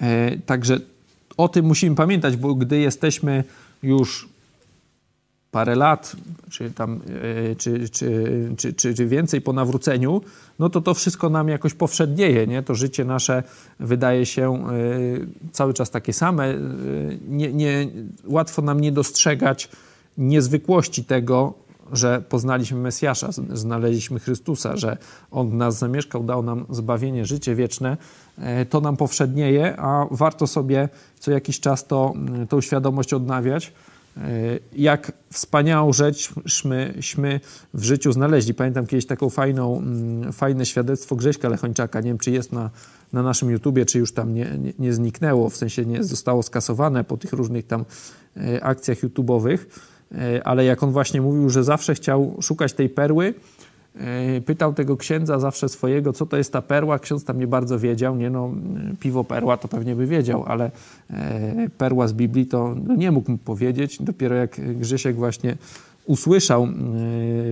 [0.00, 0.78] E, także
[1.36, 3.44] o tym musimy pamiętać, bo gdy jesteśmy
[3.82, 4.33] już
[5.54, 6.16] parę lat,
[6.50, 7.00] czy tam,
[7.50, 8.14] e, czy, czy,
[8.56, 10.20] czy, czy, więcej po nawróceniu,
[10.58, 12.62] no to to wszystko nam jakoś powszednieje, nie?
[12.62, 13.42] To życie nasze
[13.80, 14.70] wydaje się e,
[15.52, 16.54] cały czas takie same.
[17.28, 17.88] Nie, nie,
[18.24, 19.68] łatwo nam nie dostrzegać
[20.18, 21.54] niezwykłości tego,
[21.92, 24.96] że poznaliśmy Mesjasza, znaleźliśmy Chrystusa, że
[25.30, 27.96] On w nas zamieszkał, dał nam zbawienie, życie wieczne,
[28.38, 30.88] e, to nam powszednieje, a warto sobie
[31.18, 32.12] co jakiś czas to,
[32.48, 33.93] tą świadomość odnawiać, e,
[34.76, 37.40] jak wspaniałą rzeczśmy
[37.74, 38.54] w życiu znaleźli.
[38.54, 42.70] Pamiętam kiedyś taką fajną, mm, fajne świadectwo Grześka Lechończaka, nie wiem czy jest na,
[43.12, 47.04] na naszym YouTubie, czy już tam nie, nie, nie zniknęło, w sensie nie zostało skasowane
[47.04, 47.84] po tych różnych tam
[48.36, 49.58] e, akcjach YouTube'owych,
[50.14, 53.34] E, ale jak on właśnie mówił, że zawsze chciał szukać tej perły, e,
[54.46, 56.98] pytał tego księdza zawsze swojego, co to jest ta perła.
[56.98, 58.50] Ksiądz tam nie bardzo wiedział, nie no,
[59.00, 60.70] piwo perła to pewnie by wiedział, ale
[61.10, 64.02] e, perła z Biblii to no, nie mógł mu powiedzieć.
[64.02, 65.56] Dopiero jak Grzesiek właśnie
[66.06, 66.68] usłyszał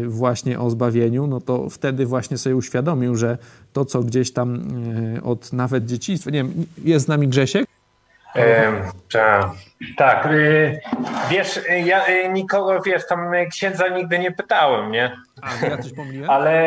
[0.06, 3.38] właśnie o zbawieniu, no to wtedy właśnie sobie uświadomił, że
[3.72, 4.60] to, co gdzieś tam
[5.22, 6.52] od nawet dzieciństwa, nie wiem,
[6.84, 7.66] jest z nami Grzesiek?
[9.12, 9.48] Tak,
[9.96, 10.28] tak.
[11.30, 15.16] Wiesz, ja y, nikogo, wiesz, tam księdza nigdy nie pytałem, nie?
[15.42, 16.30] A, ja coś pomyliłem?
[16.34, 16.62] Ale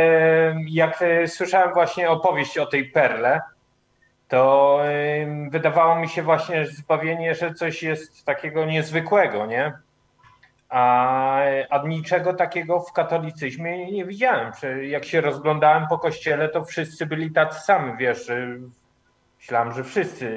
[0.67, 3.41] jak y, słyszałem właśnie opowieść o tej perle,
[4.27, 4.79] to
[5.49, 9.73] wydawało mi się właśnie zbawienie, że coś jest takiego niezwykłego, nie?
[10.69, 14.51] A, a niczego takiego w katolicyzmie nie widziałem.
[14.81, 18.31] Jak się rozglądałem po kościele, to wszyscy byli tacy sami, wiesz.
[19.39, 20.27] Myślałem, że wszyscy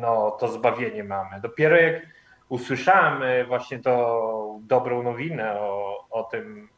[0.00, 1.40] no, to zbawienie mamy.
[1.40, 2.02] Dopiero jak
[2.48, 6.68] usłyszałem e, właśnie tą dobrą nowinę o, o tym,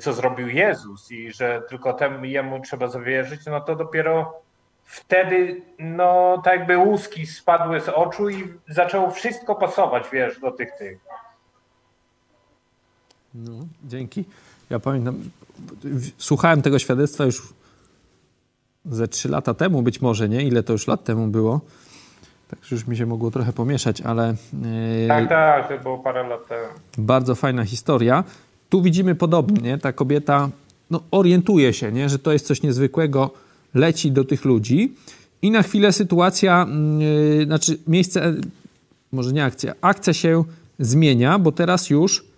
[0.00, 4.42] co zrobił Jezus i że tylko temu jemu trzeba zawierzyć, no to dopiero
[4.84, 10.70] wtedy, no tak jakby łuski spadły z oczu i zaczęło wszystko pasować, wiesz, do tych
[10.78, 10.98] tych.
[13.34, 13.52] No,
[13.84, 14.24] dzięki.
[14.70, 15.30] Ja pamiętam,
[16.18, 17.54] słuchałem tego świadectwa już
[18.84, 20.42] ze trzy lata temu być może, nie?
[20.42, 21.60] Ile to już lat temu było?
[22.60, 24.34] Także już mi się mogło trochę pomieszać, ale.
[24.52, 26.66] Yy, tak, tak, to było parę lat temu.
[26.98, 28.24] Bardzo fajna historia.
[28.68, 30.48] Tu widzimy podobnie, ta kobieta
[30.90, 32.08] no, orientuje się, nie?
[32.08, 33.30] że to jest coś niezwykłego,
[33.74, 34.94] leci do tych ludzi
[35.42, 36.66] i na chwilę sytuacja,
[37.38, 38.34] yy, znaczy miejsce,
[39.12, 40.44] może nie akcja, akcja się
[40.78, 42.32] zmienia, bo teraz już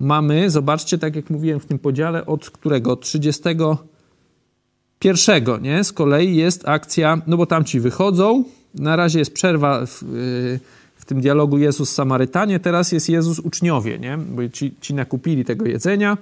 [0.00, 2.92] mamy, zobaczcie, tak jak mówiłem w tym podziale, od którego?
[2.92, 5.84] Od 31, nie?
[5.84, 10.60] Z kolei jest akcja, no bo tam ci wychodzą, na razie jest przerwa w, y,
[10.96, 14.18] w tym dialogu Jezus Samarytanie, teraz jest Jezus uczniowie, nie?
[14.18, 16.18] Bo ci, ci nakupili tego jedzenia,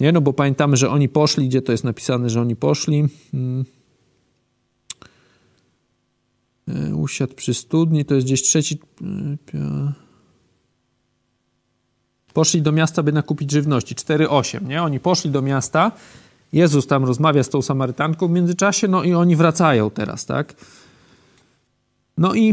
[0.00, 0.12] nie?
[0.12, 3.04] No bo pamiętamy, że oni poszli, gdzie to jest napisane, że oni poszli.
[3.32, 3.64] Hmm.
[6.68, 8.78] E, usiadł przy studni, to jest gdzieś trzeci.
[9.54, 9.92] E,
[12.32, 13.94] poszli do miasta, by nakupić żywności.
[13.94, 14.82] 4,8, nie?
[14.82, 15.92] Oni poszli do miasta,
[16.52, 20.54] Jezus tam rozmawia z tą Samarytanką w międzyczasie, no i oni wracają teraz, tak?
[22.18, 22.46] No i,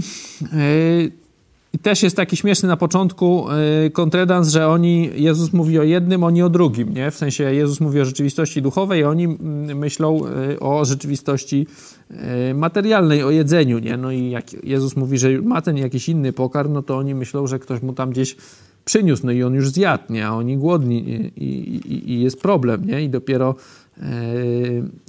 [1.74, 3.46] yy, też jest taki śmieszny na początku
[3.84, 7.12] yy, kontredans, że oni, Jezus mówi o jednym, oni o drugim, nie?
[7.12, 11.68] W sensie Jezus mówi o rzeczywistości duchowej, oni mm, myślą yy, o rzeczywistości
[12.56, 13.98] materialnej, o jedzeniu, nie?
[13.98, 17.48] No i jak Jezus mówi, że ma ten jakiś inny pokarm, no to oni myślą,
[17.48, 18.36] że ktoś mu tam gdzieś
[18.86, 20.28] przyniósł, no i on już zjadł, nie?
[20.28, 23.04] A oni głodni i, i, i jest problem, nie?
[23.04, 23.56] I dopiero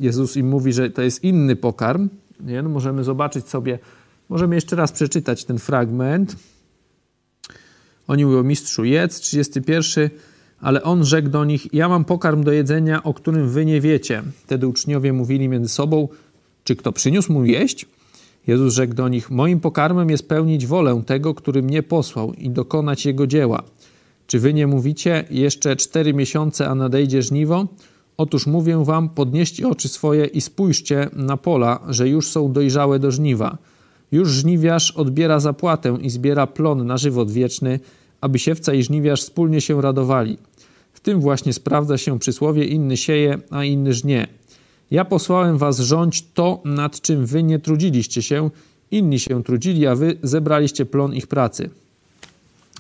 [0.01, 2.09] Jezus im mówi, że to jest inny pokarm,
[2.41, 2.63] nie?
[2.63, 3.79] No możemy zobaczyć sobie
[4.29, 6.37] Możemy jeszcze raz przeczytać ten fragment.
[8.09, 10.11] Oni mówią, mistrzu, jedz, 31,
[10.61, 14.23] ale on rzekł do nich, ja mam pokarm do jedzenia, o którym wy nie wiecie.
[14.45, 16.09] Wtedy uczniowie mówili między sobą,
[16.65, 17.87] czy kto przyniósł mu jeść?
[18.47, 23.07] Jezus rzekł do nich, moim pokarmem jest pełnić wolę tego, który mnie posłał i dokonać
[23.07, 23.63] jego dzieła.
[24.27, 27.67] Czy wy nie mówicie, jeszcze cztery miesiące, a nadejdzie żniwo?
[28.17, 33.11] Otóż mówię wam, podnieście oczy swoje i spójrzcie na pola, że już są dojrzałe do
[33.11, 33.59] żniwa.
[34.15, 37.81] Już żniwiarz odbiera zapłatę i zbiera plon na żywot wieczny,
[38.21, 40.39] aby siewca i żniwiarz wspólnie się radowali.
[40.93, 44.27] W tym właśnie sprawdza się przysłowie inny sieje, a inny żnie.
[44.91, 48.51] Ja posłałem was rządź to, nad czym wy nie trudziliście się,
[48.91, 51.71] inni się trudzili, a wy zebraliście plon ich pracy.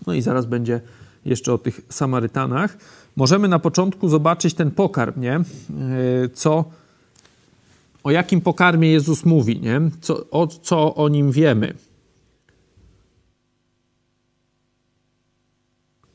[0.07, 0.81] No i zaraz będzie
[1.25, 2.79] jeszcze o tych Samarytanach.
[3.16, 5.35] Możemy na początku zobaczyć ten pokarm, nie?
[5.35, 5.42] E,
[6.35, 6.64] co
[8.04, 9.80] o jakim pokarmie Jezus mówi, nie?
[10.00, 11.74] Co, o, co o nim wiemy.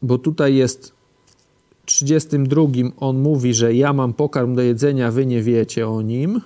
[0.02, 0.94] Bo tutaj jest
[1.86, 2.62] 32
[2.98, 6.42] on mówi, że ja mam pokarm do jedzenia, wy nie wiecie o nim.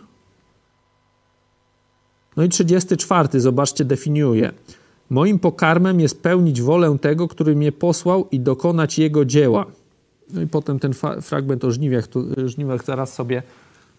[2.37, 4.51] No i 34, zobaczcie, definiuje.
[5.09, 9.65] Moim pokarmem jest pełnić wolę tego, który mnie posłał i dokonać jego dzieła.
[10.29, 13.43] No i potem ten fragment o żniwach, tu, żniwach zaraz sobie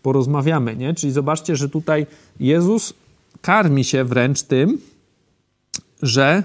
[0.05, 0.95] porozmawiamy, nie?
[0.95, 2.07] Czyli zobaczcie, że tutaj
[2.41, 2.95] Jezus
[3.41, 4.79] karmi się wręcz tym,
[6.03, 6.43] że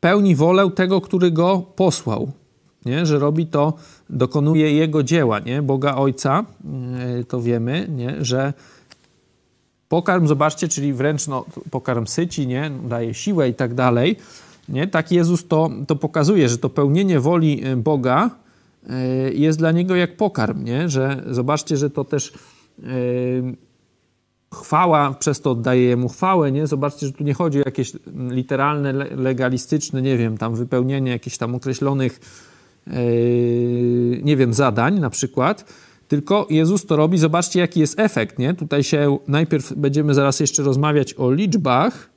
[0.00, 2.32] pełni wolę tego, który go posłał,
[2.84, 3.06] nie?
[3.06, 3.74] Że robi to,
[4.10, 5.62] dokonuje jego dzieła, nie?
[5.62, 6.44] Boga Ojca,
[7.20, 8.24] e, to wiemy, nie?
[8.24, 8.52] Że
[9.88, 12.70] pokarm, zobaczcie, czyli wręcz no, pokarm syci, nie?
[12.88, 14.16] Daje siłę i tak dalej,
[14.68, 14.86] nie?
[14.86, 18.30] Tak Jezus to, to pokazuje, że to pełnienie woli e, Boga
[18.88, 20.88] e, jest dla niego jak pokarm, nie?
[20.88, 22.32] Że zobaczcie, że to też
[24.54, 26.66] chwała, przez to oddaje jemu chwałę, nie?
[26.66, 27.92] Zobaczcie, że tu nie chodzi o jakieś
[28.30, 32.20] literalne, legalistyczne, nie wiem, tam wypełnienie jakichś tam określonych,
[34.22, 35.72] nie wiem, zadań na przykład,
[36.08, 38.54] tylko Jezus to robi, zobaczcie jaki jest efekt, nie?
[38.54, 42.10] Tutaj się, najpierw będziemy zaraz jeszcze rozmawiać o liczbach,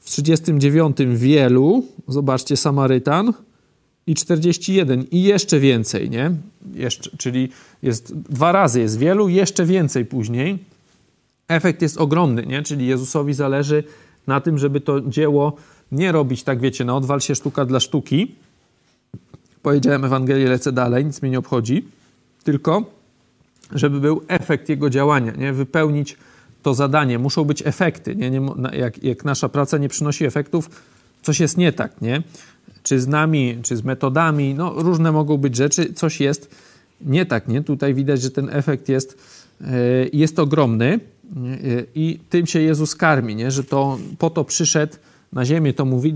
[0.00, 3.32] w 39 wielu, zobaczcie, Samarytan,
[4.06, 6.30] i 41 i jeszcze więcej, nie?
[6.74, 7.48] Jeszcze, czyli
[7.82, 10.58] jest dwa razy jest wielu, jeszcze więcej później.
[11.48, 12.62] Efekt jest ogromny, nie?
[12.62, 13.84] Czyli Jezusowi zależy
[14.26, 15.56] na tym, żeby to dzieło
[15.92, 18.34] nie robić tak, wiecie, na odwal się sztuka dla sztuki.
[19.62, 21.84] Powiedziałem Ewangelię, lecę dalej, nic mnie nie obchodzi.
[22.44, 22.84] Tylko,
[23.72, 25.52] żeby był efekt jego działania, nie?
[25.52, 26.16] Wypełnić
[26.62, 27.18] to zadanie.
[27.18, 28.30] Muszą być efekty, nie?
[28.30, 28.40] nie
[28.72, 30.70] jak, jak nasza praca nie przynosi efektów,
[31.22, 32.22] coś jest nie tak, nie?
[32.88, 36.50] Czy z nami, czy z metodami, no różne mogą być rzeczy, coś jest
[37.00, 37.62] nie tak, nie?
[37.62, 39.18] Tutaj widać, że ten efekt jest,
[39.60, 39.66] e,
[40.12, 41.00] jest ogromny e,
[41.94, 43.50] i tym się Jezus karmi, nie?
[43.50, 44.96] Że to po to przyszedł
[45.32, 46.14] na ziemię, to mówi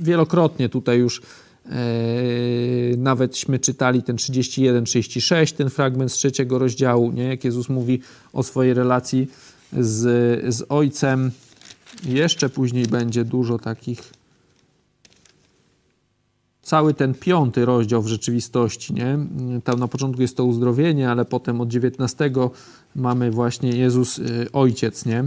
[0.00, 1.22] wielokrotnie tutaj już
[1.66, 1.72] e,
[2.96, 7.24] nawetśmy czytali ten 31-36, ten fragment z trzeciego rozdziału, nie?
[7.24, 8.00] jak Jezus mówi
[8.32, 9.30] o swojej relacji
[9.78, 11.30] z, z Ojcem.
[12.04, 14.21] Jeszcze później będzie dużo takich
[16.62, 19.18] cały ten piąty rozdział w rzeczywistości, nie?
[19.64, 22.30] Tam na początku jest to uzdrowienie, ale potem od 19
[22.96, 25.24] mamy właśnie Jezus y, Ojciec, nie?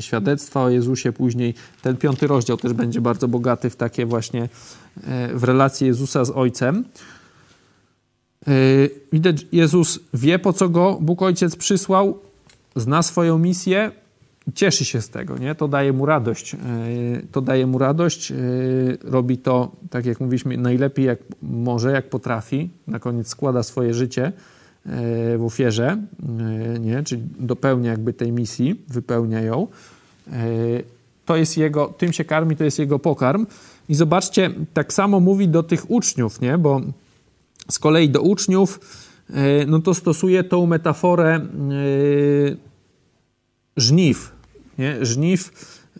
[0.00, 4.48] Świadectwa o Jezusie, później ten piąty rozdział też będzie bardzo bogaty w takie właśnie
[5.04, 6.84] e, w relacje Jezusa z Ojcem.
[8.46, 8.50] E,
[9.12, 12.18] widać, Jezus wie, po co go Bóg Ojciec przysłał,
[12.76, 13.90] zna swoją misję,
[14.54, 15.54] cieszy się z tego, nie?
[15.54, 16.54] To daje mu radość.
[16.54, 16.58] E,
[17.32, 18.30] to daje mu radość.
[18.30, 18.36] E,
[19.02, 22.70] robi to, tak jak mówiliśmy, najlepiej jak może, jak potrafi.
[22.86, 24.32] Na koniec składa swoje życie e,
[25.38, 25.98] w ofierze,
[26.80, 27.02] nie?
[27.02, 29.66] Czyli dopełnia jakby tej misji, wypełnia ją.
[31.24, 33.46] to jest jego, tym się karmi, to jest jego pokarm.
[33.88, 36.58] I zobaczcie, tak samo mówi do tych uczniów, nie?
[36.58, 36.80] Bo
[37.70, 38.80] z kolei do uczniów,
[39.66, 41.40] no to stosuje tą metaforę
[43.76, 44.33] żniw,
[44.78, 45.06] nie?
[45.06, 45.50] Żniw,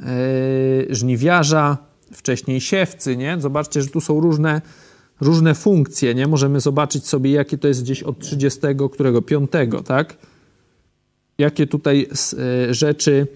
[0.01, 0.05] e,
[0.91, 1.79] żniwiarza,
[2.13, 3.41] wcześniej siewcy, nie?
[3.41, 4.63] Zobaczcie, że tu są różne,
[5.21, 6.27] różne funkcje, nie?
[6.27, 8.61] Możemy zobaczyć sobie, jakie to jest gdzieś od 30,
[8.93, 9.23] którego?
[9.23, 9.51] 5,
[9.85, 10.17] tak?
[11.39, 12.09] Jakie tutaj
[12.71, 13.27] rzeczy,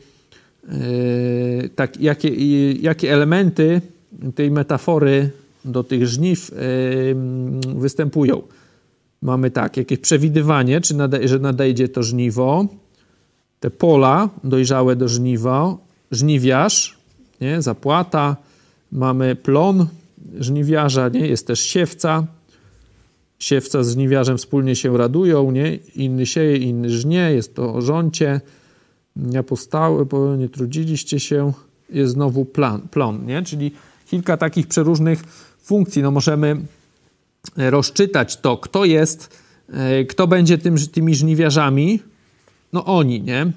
[1.75, 2.29] tak, jakie,
[2.73, 3.81] jakie elementy
[4.35, 5.31] tej metafory
[5.65, 6.51] do tych żniw
[7.77, 8.43] występują.
[9.23, 12.67] Mamy tak, jakieś przewidywanie, czy że nadejdzie to żniwo,
[13.61, 15.77] te pola dojrzałe do żniwa,
[16.11, 16.99] żniwiarz,
[17.41, 17.63] nie?
[17.63, 18.37] zapłata,
[18.93, 19.87] mamy plon
[20.39, 21.27] żniwiarza, nie?
[21.27, 22.27] jest też siewca,
[23.39, 25.75] siewca z żniwiarzem wspólnie się radują, nie?
[25.95, 28.41] inny sieje, inny żnie, jest to rządzie,
[29.17, 31.53] nie postały, bo nie trudziliście się,
[31.91, 33.43] jest znowu plan, plon, nie?
[33.43, 33.73] czyli
[34.11, 35.23] kilka takich przeróżnych
[35.63, 36.03] funkcji.
[36.03, 36.57] No możemy
[37.59, 39.39] e, rozczytać to, kto jest,
[39.73, 42.01] e, kto będzie tym, tymi żniwiarzami.
[42.73, 43.41] No oni, nie?
[43.41, 43.53] E,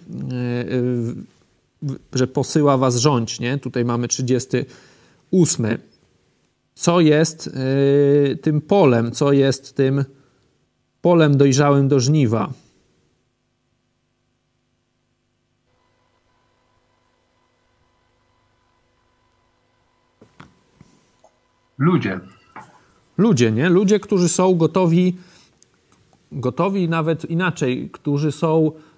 [2.13, 3.57] że posyła was rządź, nie?
[3.57, 5.67] Tutaj mamy 38.
[6.75, 7.49] Co jest
[8.41, 10.05] tym polem, co jest tym
[11.01, 12.53] polem dojrzałym do żniwa?
[21.81, 22.19] Ludzie.
[23.17, 23.69] Ludzie, nie?
[23.69, 25.17] Ludzie, którzy są gotowi,
[26.31, 28.90] gotowi nawet inaczej, którzy są e,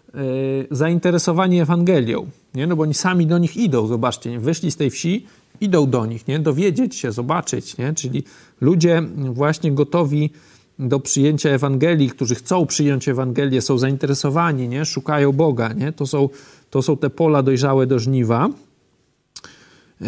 [0.71, 2.67] zainteresowani Ewangelią, nie?
[2.67, 4.39] No bo oni sami do nich idą, zobaczcie, nie?
[4.39, 5.25] wyszli z tej wsi,
[5.61, 6.39] idą do nich, nie?
[6.39, 7.93] Dowiedzieć się, zobaczyć, nie?
[7.93, 8.23] Czyli
[8.61, 10.29] ludzie właśnie gotowi
[10.79, 14.85] do przyjęcia Ewangelii, którzy chcą przyjąć Ewangelię, są zainteresowani, nie?
[14.85, 15.91] Szukają Boga, nie?
[15.91, 16.29] To są,
[16.69, 18.49] to są te pola dojrzałe do żniwa.
[20.01, 20.07] Yy,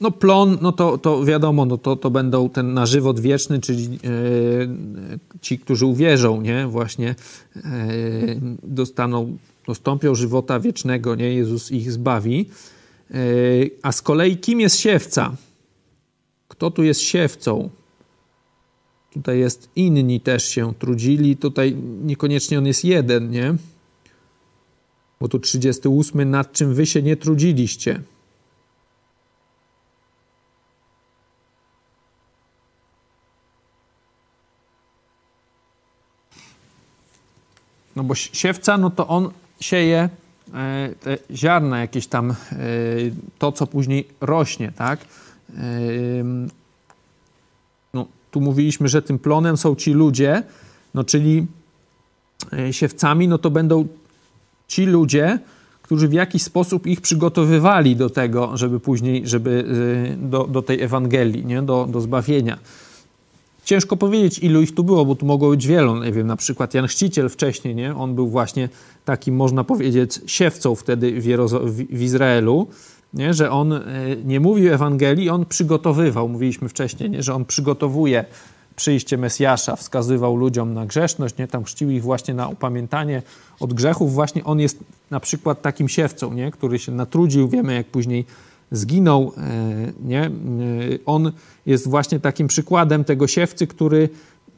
[0.00, 3.84] no plon, no to, to wiadomo, no to, to będą ten na żywot wieczny, czyli
[3.84, 3.98] e,
[5.40, 6.66] ci, którzy uwierzą, nie?
[6.66, 7.14] Właśnie
[7.56, 7.62] e,
[8.62, 9.36] dostaną,
[9.66, 11.34] dostąpią żywota wiecznego, nie?
[11.34, 12.48] Jezus ich zbawi.
[13.10, 13.14] E,
[13.82, 15.36] a z kolei kim jest siewca?
[16.48, 17.70] Kto tu jest siewcą?
[19.12, 21.36] Tutaj jest inni też się trudzili.
[21.36, 23.54] Tutaj niekoniecznie on jest jeden, nie?
[25.20, 28.02] Bo tu 38, nad czym wy się nie trudziliście.
[38.00, 40.08] No bo siewca, no to on sieje
[40.54, 42.34] e, te ziarna, jakieś tam, e,
[43.38, 45.00] to co później rośnie, tak?
[45.00, 45.62] E,
[47.94, 50.42] no, tu mówiliśmy, że tym plonem są ci ludzie,
[50.94, 51.46] no czyli
[52.70, 53.86] siewcami, no to będą
[54.68, 55.38] ci ludzie,
[55.82, 59.64] którzy w jakiś sposób ich przygotowywali do tego, żeby później, żeby
[60.18, 61.62] do, do tej Ewangelii, nie?
[61.62, 62.58] Do, do zbawienia.
[63.64, 66.04] Ciężko powiedzieć, ilu ich tu było, bo tu mogło być wielu.
[66.04, 67.96] Nie wiem, na przykład Jan Chrzciciel wcześniej, nie?
[67.96, 68.68] On był właśnie
[69.04, 71.26] takim, można powiedzieć, siewcą wtedy w,
[71.90, 72.66] w Izraelu,
[73.14, 73.34] nie?
[73.34, 73.82] że on e,
[74.24, 77.22] nie mówił Ewangelii, on przygotowywał, mówiliśmy wcześniej, nie?
[77.22, 78.24] że on przygotowuje
[78.76, 81.48] przyjście Mesjasza, wskazywał ludziom na grzeszność, nie?
[81.48, 83.22] tam chrzcił ich właśnie na upamiętanie
[83.60, 84.14] od grzechów.
[84.14, 84.78] Właśnie on jest
[85.10, 86.50] na przykład takim siewcą, nie?
[86.50, 88.24] który się natrudził, wiemy jak później
[88.70, 89.32] zginął.
[89.36, 90.22] E, nie?
[90.26, 90.30] E,
[91.06, 91.32] on
[91.66, 94.08] jest właśnie takim przykładem tego siewcy, który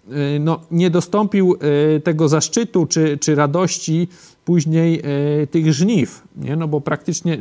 [0.08, 1.56] e, no, nie dostąpił
[2.04, 4.08] tego zaszczytu czy, czy radości
[4.44, 5.02] później
[5.50, 6.56] tych żniw, nie?
[6.56, 7.38] No bo praktycznie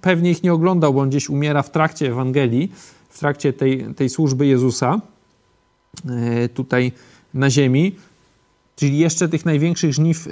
[0.00, 2.72] pewnie ich nie oglądał, bo on gdzieś umiera w trakcie Ewangelii,
[3.08, 5.00] w trakcie tej, tej służby Jezusa
[6.54, 6.92] tutaj
[7.34, 7.96] na ziemi,
[8.76, 10.28] czyli jeszcze tych największych żniw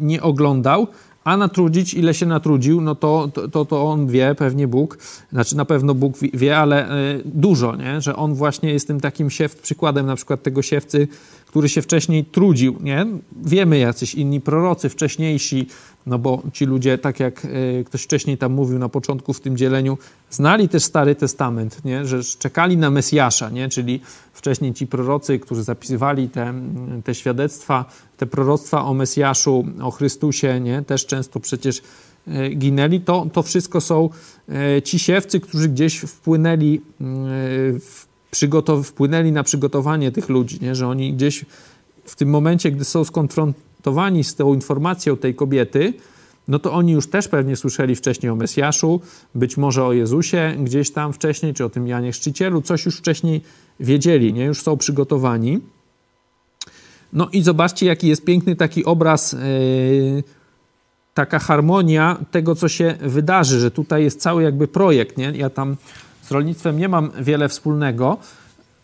[0.00, 0.86] nie oglądał,
[1.28, 4.98] a natrudzić, ile się natrudził, no to, to, to on wie, pewnie Bóg,
[5.32, 8.00] znaczy na pewno Bóg wie, ale e, dużo, nie?
[8.00, 11.08] że on właśnie jest tym takim siew, przykładem na przykład tego siewcy,
[11.48, 13.06] który się wcześniej trudził, nie?
[13.44, 15.66] Wiemy jacyś inni prorocy wcześniejsi,
[16.06, 19.56] no bo ci ludzie, tak jak e, ktoś wcześniej tam mówił na początku w tym
[19.56, 19.98] dzieleniu,
[20.30, 22.06] znali też Stary Testament, nie?
[22.06, 23.68] że czekali na Mesjasza, nie?
[23.68, 24.00] czyli
[24.32, 26.54] wcześniej ci prorocy, którzy zapisywali te,
[27.04, 27.84] te świadectwa,
[28.16, 30.82] te proroctwa o Mesjaszu, o Chrystusie, nie?
[30.82, 31.82] też często przecież
[32.26, 34.10] e, ginęli, to, to wszystko są
[34.48, 36.80] e, ci siewcy, którzy gdzieś wpłynęli,
[38.84, 40.74] wpłynęli na przygotowanie tych ludzi, nie?
[40.74, 41.44] że oni gdzieś
[42.04, 45.94] w tym momencie, gdy są skonfrontowani z tą informacją tej kobiety,
[46.48, 49.00] no to oni już też pewnie słyszeli wcześniej o Mesjaszu,
[49.34, 53.42] być może o Jezusie gdzieś tam wcześniej, czy o tym Janie Chrzcicielu, coś już wcześniej
[53.80, 54.44] wiedzieli, nie?
[54.44, 55.60] Już są przygotowani.
[57.12, 60.22] No i zobaczcie, jaki jest piękny taki obraz yy,
[61.14, 65.32] taka harmonia tego, co się wydarzy, że tutaj jest cały jakby projekt, nie?
[65.34, 65.76] Ja tam
[66.28, 68.16] z rolnictwem nie mam wiele wspólnego,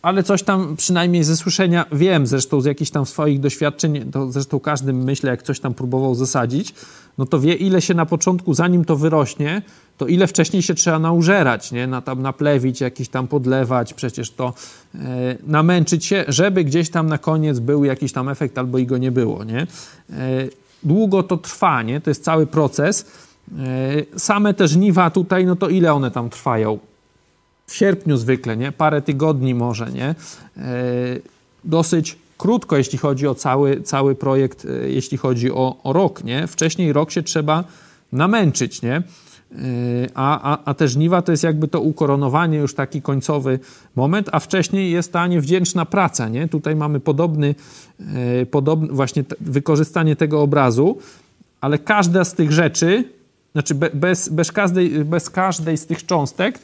[0.01, 4.59] ale coś tam przynajmniej ze słyszenia wiem, zresztą z jakichś tam swoich doświadczeń, to zresztą
[4.59, 6.73] każdy myślę, jak coś tam próbował zasadzić,
[7.17, 9.61] no to wie, ile się na początku, zanim to wyrośnie,
[9.97, 11.87] to ile wcześniej się trzeba naużerać, nie?
[11.87, 14.53] Na, tam naplewić, jakiś tam podlewać, przecież to
[14.95, 14.99] e,
[15.47, 19.11] namęczyć się, żeby gdzieś tam na koniec był jakiś tam efekt albo i go nie
[19.11, 19.61] było, nie?
[19.61, 19.67] E,
[20.83, 22.01] długo to trwa, nie?
[22.01, 23.05] To jest cały proces.
[24.15, 26.79] E, same te żniwa tutaj, no to ile one tam trwają?
[27.67, 28.71] W sierpniu zwykle, nie?
[28.71, 30.05] Parę tygodni może, nie?
[30.07, 30.15] E,
[31.63, 36.47] dosyć krótko, jeśli chodzi o cały, cały projekt, e, jeśli chodzi o, o rok, nie?
[36.47, 37.63] Wcześniej rok się trzeba
[38.11, 39.03] namęczyć, nie?
[40.13, 43.59] A, a, a te żniwa to jest jakby to ukoronowanie, już taki końcowy
[43.95, 46.29] moment, a wcześniej jest ta niewdzięczna praca.
[46.29, 46.47] Nie?
[46.47, 47.55] Tutaj mamy podobny,
[48.51, 50.97] podobny właśnie wykorzystanie tego obrazu,
[51.61, 53.03] ale każda z tych rzeczy,
[53.51, 56.59] znaczy bez, bez, każdej, bez każdej z tych cząstek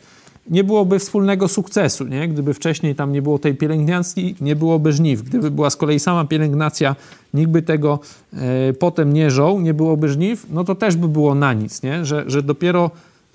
[0.50, 2.08] nie byłoby wspólnego sukcesu.
[2.08, 2.28] Nie?
[2.28, 5.24] Gdyby wcześniej tam nie było tej pielęgnacji, nie byłoby żniw.
[5.24, 6.96] Gdyby była z kolei sama pielęgnacja,
[7.34, 8.00] nikt by tego
[8.34, 11.84] e, potem nie żął, nie byłoby żniw, no to też by było na nic.
[11.84, 12.06] Nie?
[12.06, 12.92] Że, że dopiero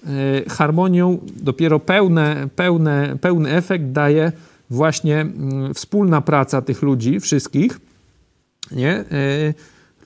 [0.06, 4.32] e, harmonią, dopiero pełne, pełne, pełny efekt daje
[4.70, 7.80] właśnie mm, wspólna praca tych ludzi, wszystkich.
[8.72, 8.90] Nie?
[8.92, 9.04] E,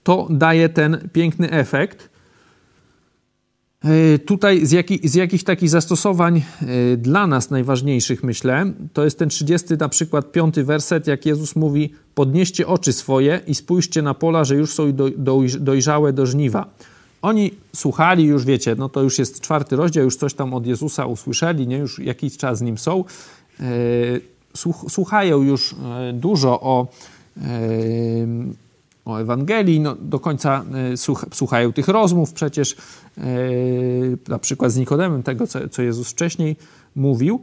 [0.02, 2.09] to daje ten piękny efekt.
[3.84, 9.18] E, tutaj z, jaki, z jakich takich zastosowań e, dla nas najważniejszych, myślę, to jest
[9.18, 14.14] ten 30 na przykład piąty werset, jak Jezus mówi podnieście oczy swoje i spójrzcie na
[14.14, 16.66] pola, że już są do, do, dojrzałe do żniwa.
[17.22, 21.06] Oni słuchali już, wiecie, no to już jest czwarty rozdział, już coś tam od Jezusa
[21.06, 21.78] usłyszeli, nie?
[21.78, 23.04] już jakiś czas z Nim są.
[23.60, 23.64] E,
[24.88, 25.74] słuchają już
[26.12, 26.86] dużo o
[29.04, 30.96] o Ewangelii, no, do końca e,
[31.32, 32.76] słuchają tych rozmów przecież,
[33.18, 33.22] e,
[34.28, 36.56] na przykład z Nikodemem, tego, co, co Jezus wcześniej
[36.96, 37.40] mówił.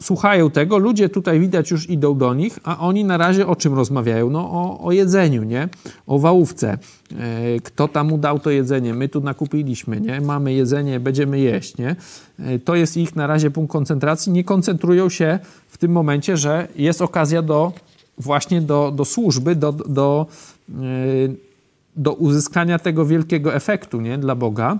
[0.00, 3.74] Słuchają tego, ludzie tutaj widać już idą do nich, a oni na razie o czym
[3.74, 4.30] rozmawiają?
[4.30, 5.68] No o, o jedzeniu, nie?
[6.06, 6.78] O wałówce.
[7.18, 8.94] E, kto tam mu dał to jedzenie?
[8.94, 10.20] My tu nakupiliśmy, nie?
[10.20, 11.96] Mamy jedzenie, będziemy jeść, nie?
[12.64, 14.32] To jest ich na razie punkt koncentracji.
[14.32, 17.72] Nie koncentrują się w tym momencie, że jest okazja do
[18.18, 20.26] właśnie do, do służby, do, do,
[21.96, 24.18] do uzyskania tego wielkiego efektu nie?
[24.18, 24.78] dla Boga,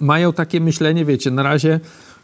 [0.00, 1.80] mają takie myślenie, wiecie, na razie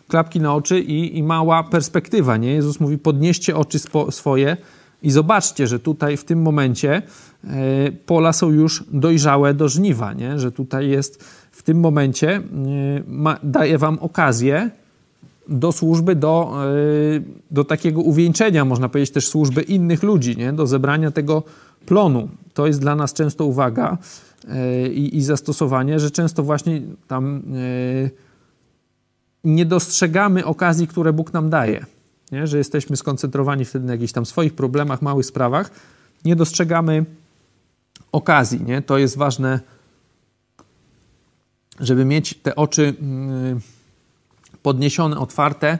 [0.08, 2.36] klapki na oczy i, i mała perspektywa.
[2.36, 2.52] Nie?
[2.52, 4.56] Jezus mówi, podnieście oczy spo, swoje
[5.02, 7.02] i zobaczcie, że tutaj w tym momencie
[7.44, 7.48] y,
[8.06, 10.38] pola są już dojrzałe do żniwa, nie?
[10.38, 12.42] że tutaj jest w tym momencie, y,
[13.06, 14.70] ma, daje wam okazję
[15.50, 16.54] do służby, do,
[17.50, 20.52] do takiego uwieńczenia, można powiedzieć też służby innych ludzi, nie?
[20.52, 21.42] do zebrania tego
[21.86, 22.28] plonu.
[22.54, 23.98] To jest dla nas często uwaga
[24.48, 27.42] e, i, i zastosowanie, że często właśnie tam
[28.06, 28.10] e,
[29.44, 31.86] nie dostrzegamy okazji, które Bóg nam daje.
[32.32, 32.46] Nie?
[32.46, 35.70] Że jesteśmy skoncentrowani wtedy na jakichś tam swoich problemach, małych sprawach.
[36.24, 37.04] Nie dostrzegamy
[38.12, 38.62] okazji.
[38.62, 38.82] Nie?
[38.82, 39.60] To jest ważne,
[41.80, 43.60] żeby mieć te oczy mm,
[44.62, 45.78] podniesione, otwarte,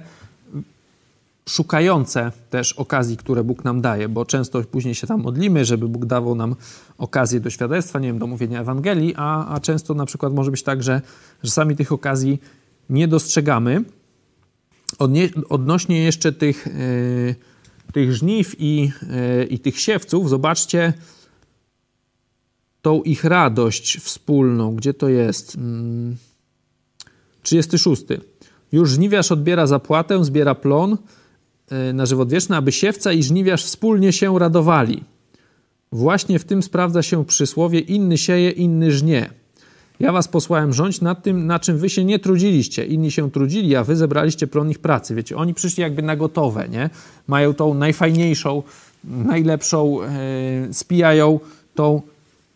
[1.48, 6.06] szukające też okazji, które Bóg nam daje, bo często później się tam modlimy, żeby Bóg
[6.06, 6.56] dawał nam
[6.98, 10.62] okazję do świadectwa, nie wiem, do mówienia Ewangelii, a, a często na przykład może być
[10.62, 11.02] tak, że,
[11.42, 12.38] że sami tych okazji
[12.90, 13.84] nie dostrzegamy.
[14.98, 17.34] Odnie, odnośnie jeszcze tych, yy,
[17.92, 18.92] tych żniw i,
[19.38, 20.92] yy, i tych siewców, zobaczcie
[22.82, 24.76] tą ich radość wspólną.
[24.76, 25.56] Gdzie to jest?
[25.56, 25.62] Yy,
[27.42, 28.02] 36.
[28.72, 30.96] Już żniwiarz odbiera zapłatę, zbiera plon,
[31.70, 35.04] E, na żywot aby siewca i żniwiarz wspólnie się radowali.
[35.92, 39.30] Właśnie w tym sprawdza się przysłowie inny sieje, inny żnie.
[40.00, 42.84] Ja was posłałem rządź nad tym, na czym wy się nie trudziliście.
[42.84, 45.14] Inni się trudzili, a wy zebraliście plon ich pracy.
[45.14, 46.90] Wiecie, oni przyszli jakby na gotowe, nie?
[47.26, 48.62] Mają tą najfajniejszą,
[49.04, 50.08] najlepszą, e,
[50.72, 51.40] spijają
[51.74, 52.02] tą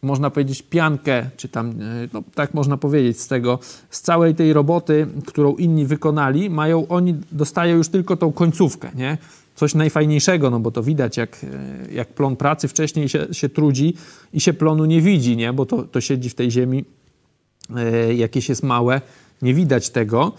[0.05, 1.75] można powiedzieć, piankę, czy tam, e,
[2.13, 3.59] no, tak można powiedzieć, z tego,
[3.91, 9.19] z całej tej roboty, którą inni wykonali, mają, oni dostają już tylko tą końcówkę, nie?
[9.55, 13.95] Coś najfajniejszego, no bo to widać, jak, e, jak plon pracy wcześniej się, się trudzi
[14.33, 15.53] i się plonu nie widzi, nie?
[15.53, 16.85] Bo to, to siedzi w tej ziemi,
[17.77, 19.01] e, jakieś jest małe,
[19.43, 20.33] nie widać tego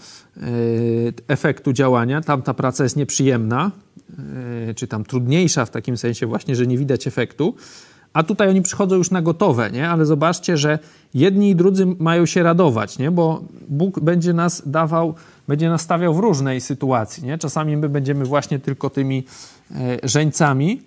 [1.28, 2.20] efektu działania.
[2.20, 3.70] Tam ta praca jest nieprzyjemna,
[4.76, 7.54] czy tam trudniejsza w takim sensie właśnie, że nie widać efektu
[8.16, 9.88] a tutaj oni przychodzą już na gotowe, nie?
[9.88, 10.78] Ale zobaczcie, że
[11.14, 13.10] jedni i drudzy mają się radować, nie?
[13.10, 15.14] Bo Bóg będzie nas dawał,
[15.48, 17.38] będzie nas stawiał w różnej sytuacji, nie?
[17.38, 19.24] Czasami my będziemy właśnie tylko tymi
[19.70, 20.82] e, żeńcami,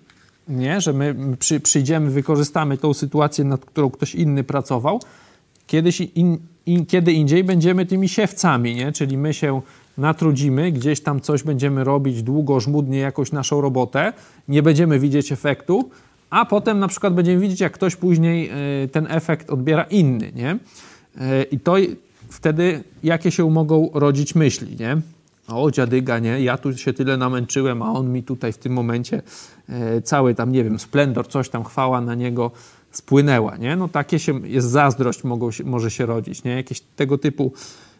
[0.48, 0.80] nie?
[0.80, 5.00] Że my przy, przyjdziemy, wykorzystamy tą sytuację, nad którą ktoś inny pracował.
[5.66, 8.92] kiedyś in, in, kiedy indziej będziemy tymi siewcami, nie?
[8.92, 9.60] czyli my się
[9.98, 14.12] natrudzimy, gdzieś tam coś będziemy robić długo, żmudnie jakąś naszą robotę,
[14.48, 15.90] nie będziemy widzieć efektu,
[16.30, 18.50] a potem na przykład będziemy widzieć, jak ktoś później
[18.84, 20.58] y, ten efekt odbiera inny, nie?
[21.16, 21.76] Y, I to
[22.28, 24.96] wtedy jakie się mogą rodzić myśli, nie?
[25.48, 26.40] O, dziadyga, nie?
[26.40, 29.22] Ja tu się tyle namęczyłem, a on mi tutaj w tym momencie
[29.68, 32.50] e, cały tam, nie wiem, splendor, coś tam, chwała na niego
[32.90, 33.76] spłynęła, nie?
[33.76, 36.50] No takie się, jest zazdrość mogą może się rodzić, nie?
[36.56, 37.52] Jakieś tego typu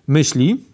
[0.08, 0.64] myśli.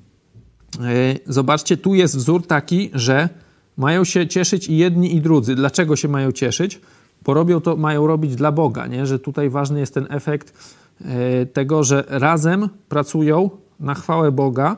[0.81, 3.29] E, zobaczcie, tu jest wzór taki, że
[3.77, 5.55] mają się cieszyć i jedni i drudzy.
[5.55, 6.81] Dlaczego się mają cieszyć?
[7.27, 9.07] Bo robią to, mają robić dla Boga, nie?
[9.07, 10.75] Że tutaj ważny jest ten efekt
[11.05, 13.51] e, tego, że razem pracują
[13.81, 14.77] na chwałę Boga,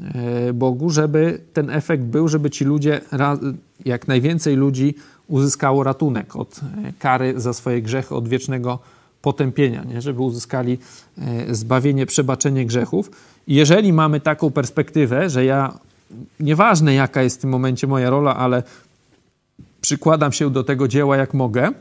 [0.00, 3.00] E, Bogu, żeby ten efekt był, żeby ci ludzie,
[3.84, 4.94] jak najwięcej ludzi
[5.28, 8.78] uzyskało ratunek od e, kary za swoje grzechy, od wiecznego
[9.22, 10.02] potępienia, nie?
[10.02, 10.78] żeby uzyskali
[11.50, 13.10] zbawienie, przebaczenie grzechów.
[13.46, 15.78] I jeżeli mamy taką perspektywę, że ja,
[16.40, 18.62] nieważne jaka jest w tym momencie moja rola, ale
[19.80, 21.72] przykładam się do tego dzieła jak mogę,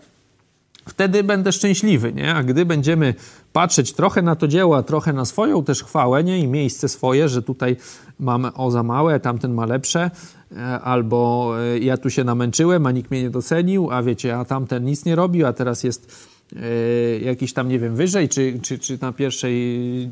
[0.87, 2.35] wtedy będę szczęśliwy, nie?
[2.35, 3.13] A gdy będziemy
[3.53, 6.39] patrzeć trochę na to dzieło, a trochę na swoją też chwałę, nie?
[6.39, 7.75] I miejsce swoje, że tutaj
[8.19, 10.11] mamy o za małe, tamten ma lepsze,
[10.51, 14.45] e, albo e, ja tu się namęczyłem, a nikt mnie nie docenił, a wiecie, a
[14.45, 18.79] tamten nic nie robił, a teraz jest e, jakiś tam, nie wiem, wyżej, czy, czy,
[18.79, 19.53] czy na pierwszej,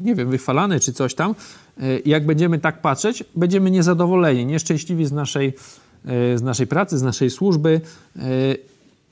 [0.03, 1.36] nie wiem, wychwalany, czy coś tam.
[2.05, 5.53] Jak będziemy tak patrzeć, będziemy niezadowoleni, nieszczęśliwi z naszej,
[6.36, 7.82] z naszej pracy, z naszej służby.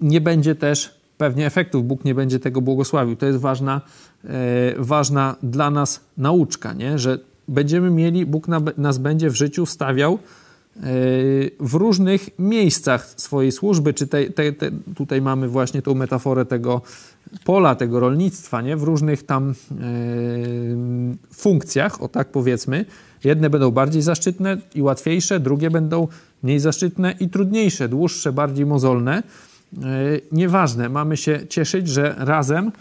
[0.02, 3.16] Nie będzie też pewnie efektów, Bóg nie będzie tego błogosławił.
[3.16, 3.82] To jest ważna,
[4.26, 4.30] e,
[4.78, 7.00] ważna dla nas nauczka, nie?
[7.00, 10.20] że będziemy mieli, Bóg na, nas będzie w życiu stawiał e,
[11.60, 16.82] w różnych miejscach swojej służby, czy te, te, te, tutaj mamy właśnie tą metaforę tego
[17.46, 18.78] pola, tego rolnictwa, nie?
[18.78, 19.54] w różnych tam e,
[21.34, 22.86] funkcjach, o tak powiedzmy.
[23.24, 26.07] Jedne będą bardziej zaszczytne i łatwiejsze, drugie będą
[26.43, 29.24] mniej zaszczytne i trudniejsze, dłuższe, bardziej mozolne.
[29.24, 29.84] E,
[30.32, 32.71] nieważne, mamy się cieszyć, że razem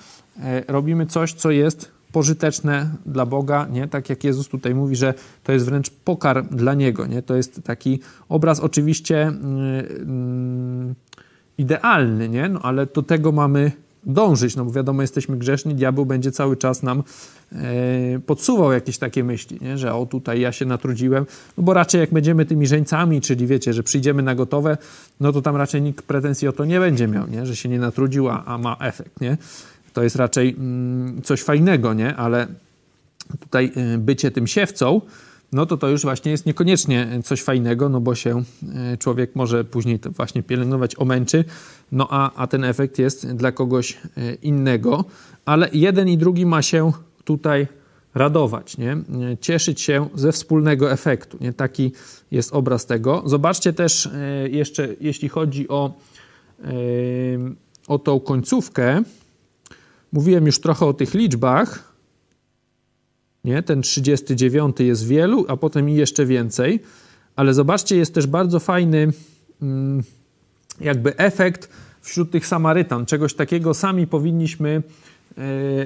[0.41, 3.89] e, robimy coś, co jest pożyteczne dla Boga, nie?
[3.89, 5.15] Tak jak Jezus tutaj mówi, że
[5.45, 7.23] to jest wręcz pokarm dla Niego, nie?
[7.23, 10.95] To jest taki obraz oczywiście mm,
[11.59, 12.49] idealny, nie?
[12.49, 13.73] No, ale do tego mamy
[14.05, 17.03] dążyć, no bo wiadomo, jesteśmy grzeszni, diabeł będzie cały czas nam
[17.53, 19.79] e, podsuwał jakieś takie myśli, nie?
[19.79, 21.27] że o tutaj ja się natrudziłem,
[21.59, 24.77] no bo raczej jak będziemy tymi żeńcami, czyli wiecie, że przyjdziemy na gotowe,
[25.21, 27.47] no to tam raczej nikt pretensji o to nie będzie miał, nie?
[27.47, 29.37] że się nie natrudził, a, a ma efekt, nie?
[29.93, 32.17] To jest raczej mm, coś fajnego, nie?
[32.17, 32.47] Ale
[33.41, 35.01] tutaj e, bycie tym siewcą,
[35.53, 38.43] no to to już właśnie jest niekoniecznie coś fajnego, no bo się
[38.75, 41.45] e, człowiek może później to właśnie pielęgnować, omęczy,
[41.93, 45.05] no a, a ten efekt jest dla kogoś e, innego,
[45.45, 46.93] ale jeden i drugi ma się
[47.25, 47.67] tutaj
[48.15, 48.93] radować, nie?
[48.93, 48.99] E,
[49.41, 51.39] cieszyć się ze wspólnego efektu.
[51.41, 51.53] Nie?
[51.53, 51.93] Taki
[52.31, 53.23] jest obraz tego.
[53.27, 54.09] Zobaczcie też
[54.51, 55.95] jeszcze, jeśli chodzi o,
[57.89, 59.03] o tą końcówkę,
[60.13, 61.93] mówiłem już trochę o tych liczbach,
[63.45, 63.63] nie?
[63.63, 66.81] Ten 39 jest wielu, a potem i jeszcze więcej.
[67.37, 69.13] Ale zobaczcie, jest też bardzo fajny
[69.63, 70.03] mm,
[70.81, 71.69] jakby efekt
[72.01, 73.07] wśród tych Samarytan.
[73.07, 74.83] Czegoś takiego sami powinniśmy,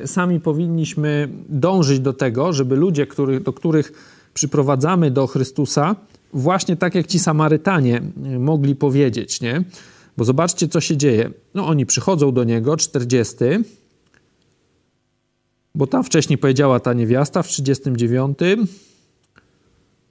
[0.03, 3.93] e, sami powinniśmy dążyć do tego, żeby ludzie, który, do których
[4.34, 5.97] przyprowadzamy do Chrystusa,
[6.32, 9.64] właśnie tak jak ci Samarytanie e, mogli powiedzieć, nie?
[10.16, 11.30] Bo zobaczcie, co się dzieje.
[11.55, 13.37] No oni przychodzą do Niego, 40,
[15.74, 18.39] bo tam wcześniej powiedziała ta niewiasta w 39,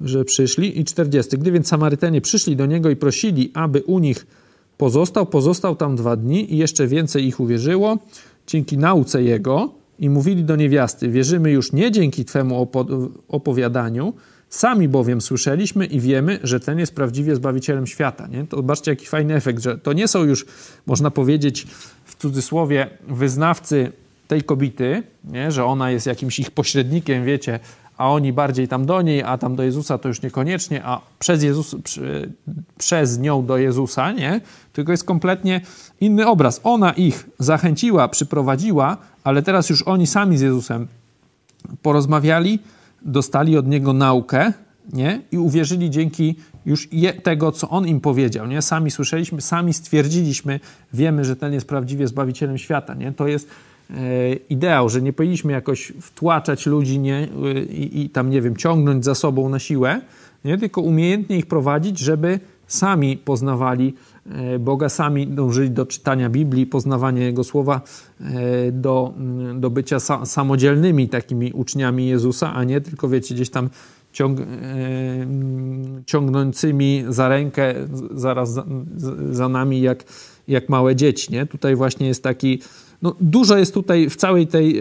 [0.02, 1.38] że przyszli i 40.
[1.38, 4.26] Gdy więc Samarytanie przyszli do niego i prosili, aby u nich
[4.78, 7.98] pozostał, pozostał tam dwa dni i jeszcze więcej ich uwierzyło
[8.48, 9.70] dzięki nauce jego
[10.00, 12.68] i mówili do niewiasty, wierzymy już nie dzięki Twemu
[13.28, 14.14] opowiadaniu,
[14.50, 18.28] sami bowiem słyszeliśmy i wiemy, że ten jest prawdziwie Zbawicielem świata.
[18.28, 18.48] Nie?
[18.48, 20.46] To zobaczcie, jaki fajny efekt, że to nie są już,
[20.86, 21.68] można powiedzieć
[22.06, 23.92] w cudzysłowie, wyznawcy
[24.28, 25.52] tej kobiety, nie?
[25.52, 27.60] że ona jest jakimś ich pośrednikiem, wiecie,
[27.98, 31.44] a oni bardziej tam do niej, a tam do Jezusa to już niekoniecznie, a przez,
[31.44, 32.34] Jezus, przy,
[32.78, 34.42] przez nią do Jezusa, nie?
[34.74, 35.62] Tylko jest kompletnie
[36.02, 36.62] inny obraz.
[36.64, 40.88] Ona ich zachęciła, przyprowadziła, ale teraz już oni sami z Jezusem
[41.82, 42.60] porozmawiali,
[43.02, 44.54] dostali od Niego naukę,
[44.94, 45.22] nie?
[45.32, 46.36] I uwierzyli dzięki
[46.66, 48.62] już je, tego, co On im powiedział, nie?
[48.62, 50.60] Sami słyszeliśmy, sami stwierdziliśmy,
[50.94, 53.12] wiemy, że ten jest prawdziwie Zbawicielem świata, nie?
[53.12, 53.50] To jest
[54.50, 57.28] ideał, że nie powinniśmy jakoś wtłaczać ludzi nie,
[57.70, 60.02] i, i, tam, nie wiem, ciągnąć za sobą na siłę,
[60.46, 60.58] nie?
[60.58, 63.94] tylko umiejętnie ich prowadzić, żeby sami poznawali
[64.26, 67.82] e, Boga, sami dążyli do czytania Biblii, poznawania Jego Słowa,
[68.22, 73.70] e, do, mm, do bycia samodzielnymi takimi uczniami Jezusa, a nie tylko, wiecie, gdzieś tam
[74.12, 74.46] ciąg, e,
[76.06, 77.74] ciągnącymi za rękę
[78.12, 78.66] zaraz za,
[79.32, 80.04] za, nami jak,
[80.48, 81.34] jak małe dzieci.
[81.34, 81.46] Nie?
[81.46, 82.62] Tutaj właśnie jest taki,
[83.06, 84.80] no dużo jest tutaj w całej tej,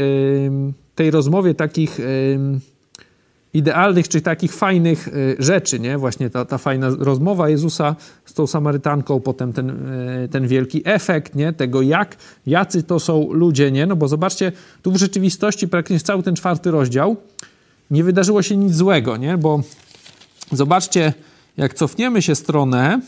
[0.95, 2.01] tej rozmowie takich
[3.55, 5.99] idealnych, czy takich fajnych y, rzeczy, nie?
[5.99, 11.35] Właśnie ta, ta fajna rozmowa Jezusa z tą Samarytanką, potem ten, y, ten wielki efekt,
[11.35, 11.53] nie?
[11.53, 12.17] Tego jak,
[12.47, 13.87] jacy to są ludzie, nie?
[13.87, 14.53] No bo zobaczcie,
[14.83, 17.17] tu w rzeczywistości praktycznie cały ten czwarty rozdział
[17.91, 19.39] nie wydarzyło się nic złego, nie?
[19.39, 19.63] Bo
[20.53, 21.13] zobaczcie,
[21.57, 23.01] jak cofniemy się stronę,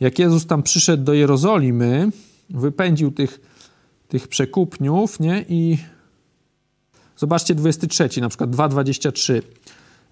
[0.00, 2.10] jak Jezus tam przyszedł do Jerozolimy,
[2.50, 3.40] wypędził tych,
[4.12, 5.44] tych przekupniów, nie?
[5.48, 5.78] I
[7.16, 9.42] Zobaczcie 23, na przykład 2,23.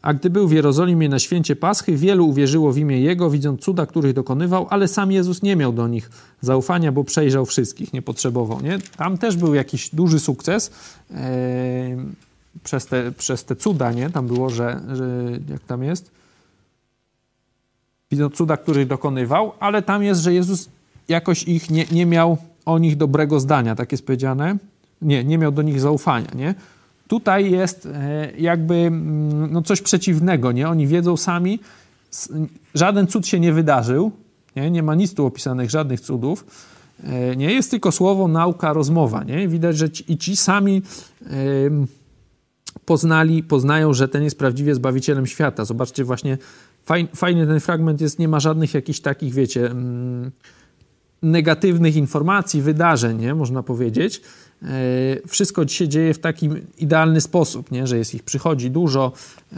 [0.02, 3.86] A gdy był w Jerozolimie na święcie Paschy, wielu uwierzyło w imię Jego, widząc cuda,
[3.86, 8.60] których dokonywał, ale sam Jezus nie miał do nich zaufania, bo przejrzał wszystkich, nie potrzebował.
[8.60, 8.78] Nie?
[8.96, 10.70] Tam też był jakiś duży sukces
[11.10, 11.96] e,
[12.64, 14.10] przez, te, przez te cuda, nie?
[14.10, 15.06] Tam było, że, że
[15.48, 16.10] jak tam jest?
[18.10, 20.68] Widząc cuda, których dokonywał, ale tam jest, że Jezus
[21.08, 22.38] jakoś ich nie, nie miał
[22.72, 24.56] o nich dobrego zdania, tak jest powiedziane.
[25.02, 26.54] Nie, nie miał do nich zaufania, nie?
[27.08, 30.68] Tutaj jest e, jakby mm, no coś przeciwnego, nie?
[30.68, 31.60] Oni wiedzą sami,
[32.74, 34.12] żaden cud się nie wydarzył,
[34.56, 36.44] nie, nie ma nic tu opisanych, żadnych cudów,
[37.04, 37.52] e, nie?
[37.52, 39.48] Jest tylko słowo, nauka, rozmowa, nie?
[39.48, 40.82] Widać, że ci, i ci sami
[42.84, 45.64] poznali, poznają, że ten jest prawdziwie Zbawicielem świata.
[45.64, 46.38] Zobaczcie właśnie,
[47.14, 50.30] fajny ten fragment jest, nie ma żadnych jakichś takich, wiecie, mm,
[51.22, 53.34] negatywnych informacji, wydarzeń, nie?
[53.34, 54.22] Można powiedzieć,
[54.62, 56.48] E, wszystko się dzieje w taki
[56.78, 57.86] idealny sposób, nie?
[57.86, 59.12] że jest ich przychodzi dużo,
[59.52, 59.56] e,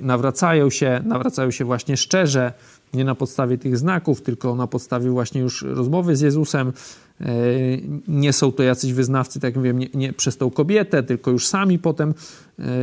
[0.00, 2.52] nawracają się, nawracają się właśnie szczerze,
[2.94, 6.72] nie na podstawie tych znaków, tylko na podstawie właśnie już rozmowy z Jezusem.
[7.20, 7.26] E,
[8.08, 11.46] nie są to jacyś wyznawcy, tak jak wiem, nie, nie przez tą kobietę, tylko już
[11.46, 12.14] sami potem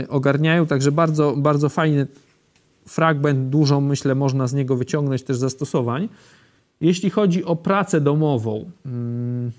[0.10, 0.66] ogarniają.
[0.66, 2.08] Także bardzo, bardzo fajny
[2.88, 6.10] fragment, dużo myślę można z niego wyciągnąć też zastosowań.
[6.82, 9.52] Jeśli chodzi o pracę domową, hmm,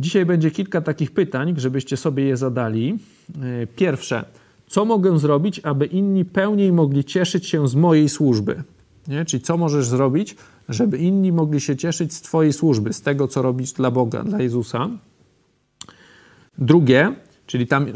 [0.00, 2.98] Dzisiaj będzie kilka takich pytań, żebyście sobie je zadali.
[3.42, 4.24] E, pierwsze,
[4.66, 8.62] co mogę zrobić, aby inni pełniej mogli cieszyć się z mojej służby?
[9.08, 9.24] Nie?
[9.24, 10.36] Czyli co możesz zrobić,
[10.68, 14.42] żeby inni mogli się cieszyć z Twojej służby, z tego, co robisz dla Boga, dla
[14.42, 14.88] Jezusa?
[16.58, 17.14] Drugie,
[17.46, 17.86] czyli tam,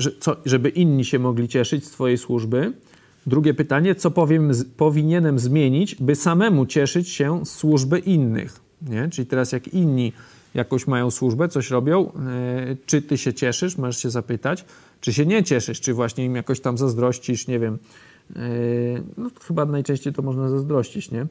[0.45, 2.73] żeby inni się mogli cieszyć z Twojej służby.
[3.29, 8.61] Drugie pytanie, co powiem, powinienem zmienić, by samemu cieszyć się z służby innych?
[8.83, 9.09] Nie?
[9.09, 10.12] Czyli teraz, jak inni
[10.55, 14.64] jakąś mają służbę, coś robią, e, czy ty się cieszysz, możesz się zapytać,
[15.01, 17.79] czy się nie cieszysz, czy właśnie im jakoś tam zazdrościsz, nie wiem,
[18.37, 18.41] e,
[19.16, 21.20] no chyba najczęściej to można zazdrościć, nie?
[21.20, 21.26] E,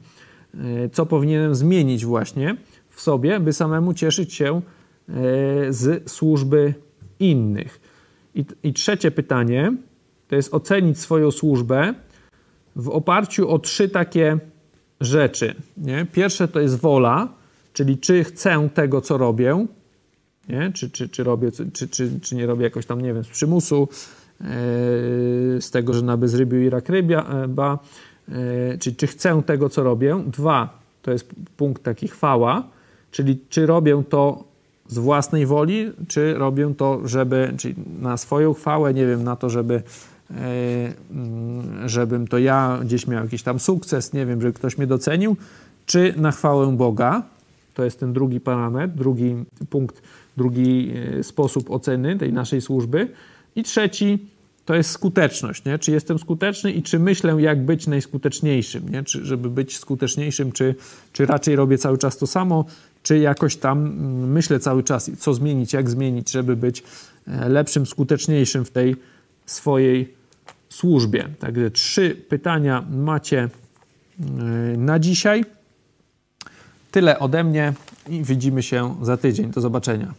[0.92, 2.56] co powinienem zmienić właśnie
[2.90, 4.62] w sobie, by samemu cieszyć się
[5.68, 6.74] z służby
[7.20, 7.80] innych.
[8.34, 9.72] I, i trzecie pytanie
[10.28, 11.94] to jest ocenić swoją służbę
[12.76, 14.38] w oparciu o trzy takie
[15.00, 15.54] rzeczy.
[15.76, 16.06] Nie?
[16.12, 17.38] Pierwsze to jest wola,
[17.78, 19.66] Czyli czy chcę tego, co robię,
[20.48, 20.72] nie?
[20.72, 23.88] Czy, czy, czy robię, czy, czy, czy nie robię jakoś tam, nie wiem, z przymusu,
[24.40, 24.46] yy,
[25.60, 27.78] z tego, że na bezrybiu i rak rybia, e, ba,
[28.28, 28.34] yy,
[28.80, 30.24] czy, czy chcę tego, co robię.
[30.26, 32.62] Dwa, to jest punkt taki chwała,
[33.10, 34.44] czyli czy robię to
[34.86, 39.50] z własnej woli, czy robię to, żeby, czyli na swoją chwałę, nie wiem, na to,
[39.50, 39.82] żeby
[41.86, 45.36] żebym to ja gdzieś miał jakiś tam sukces, nie wiem, żeby ktoś mnie docenił,
[45.86, 47.22] czy na chwałę Boga.
[47.74, 49.34] To jest ten drugi parametr, drugi
[49.70, 50.02] punkt,
[50.36, 53.08] drugi e, sposób oceny tej naszej służby.
[53.56, 54.18] I trzeci
[54.64, 55.64] to jest skuteczność.
[55.64, 55.78] Nie?
[55.78, 58.88] Czy jestem skuteczny i czy myślę, jak być najskuteczniejszym?
[58.88, 59.04] Nie?
[59.04, 60.74] Czy, żeby być skuteczniejszym, czy,
[61.12, 62.64] czy raczej robię cały czas to samo,
[63.02, 66.82] czy jakoś tam mm, myślę cały czas, co zmienić, jak zmienić, żeby być
[67.26, 68.96] e, lepszym, skuteczniejszym w tej
[69.46, 70.17] swojej
[70.78, 71.28] służbie.
[71.38, 73.48] Także trzy pytania macie e,
[74.76, 75.44] na dzisiaj.
[76.90, 77.72] Tyle ode mnie
[78.08, 79.50] i widzimy się za tydzień.
[79.50, 80.14] Do zobaczenia.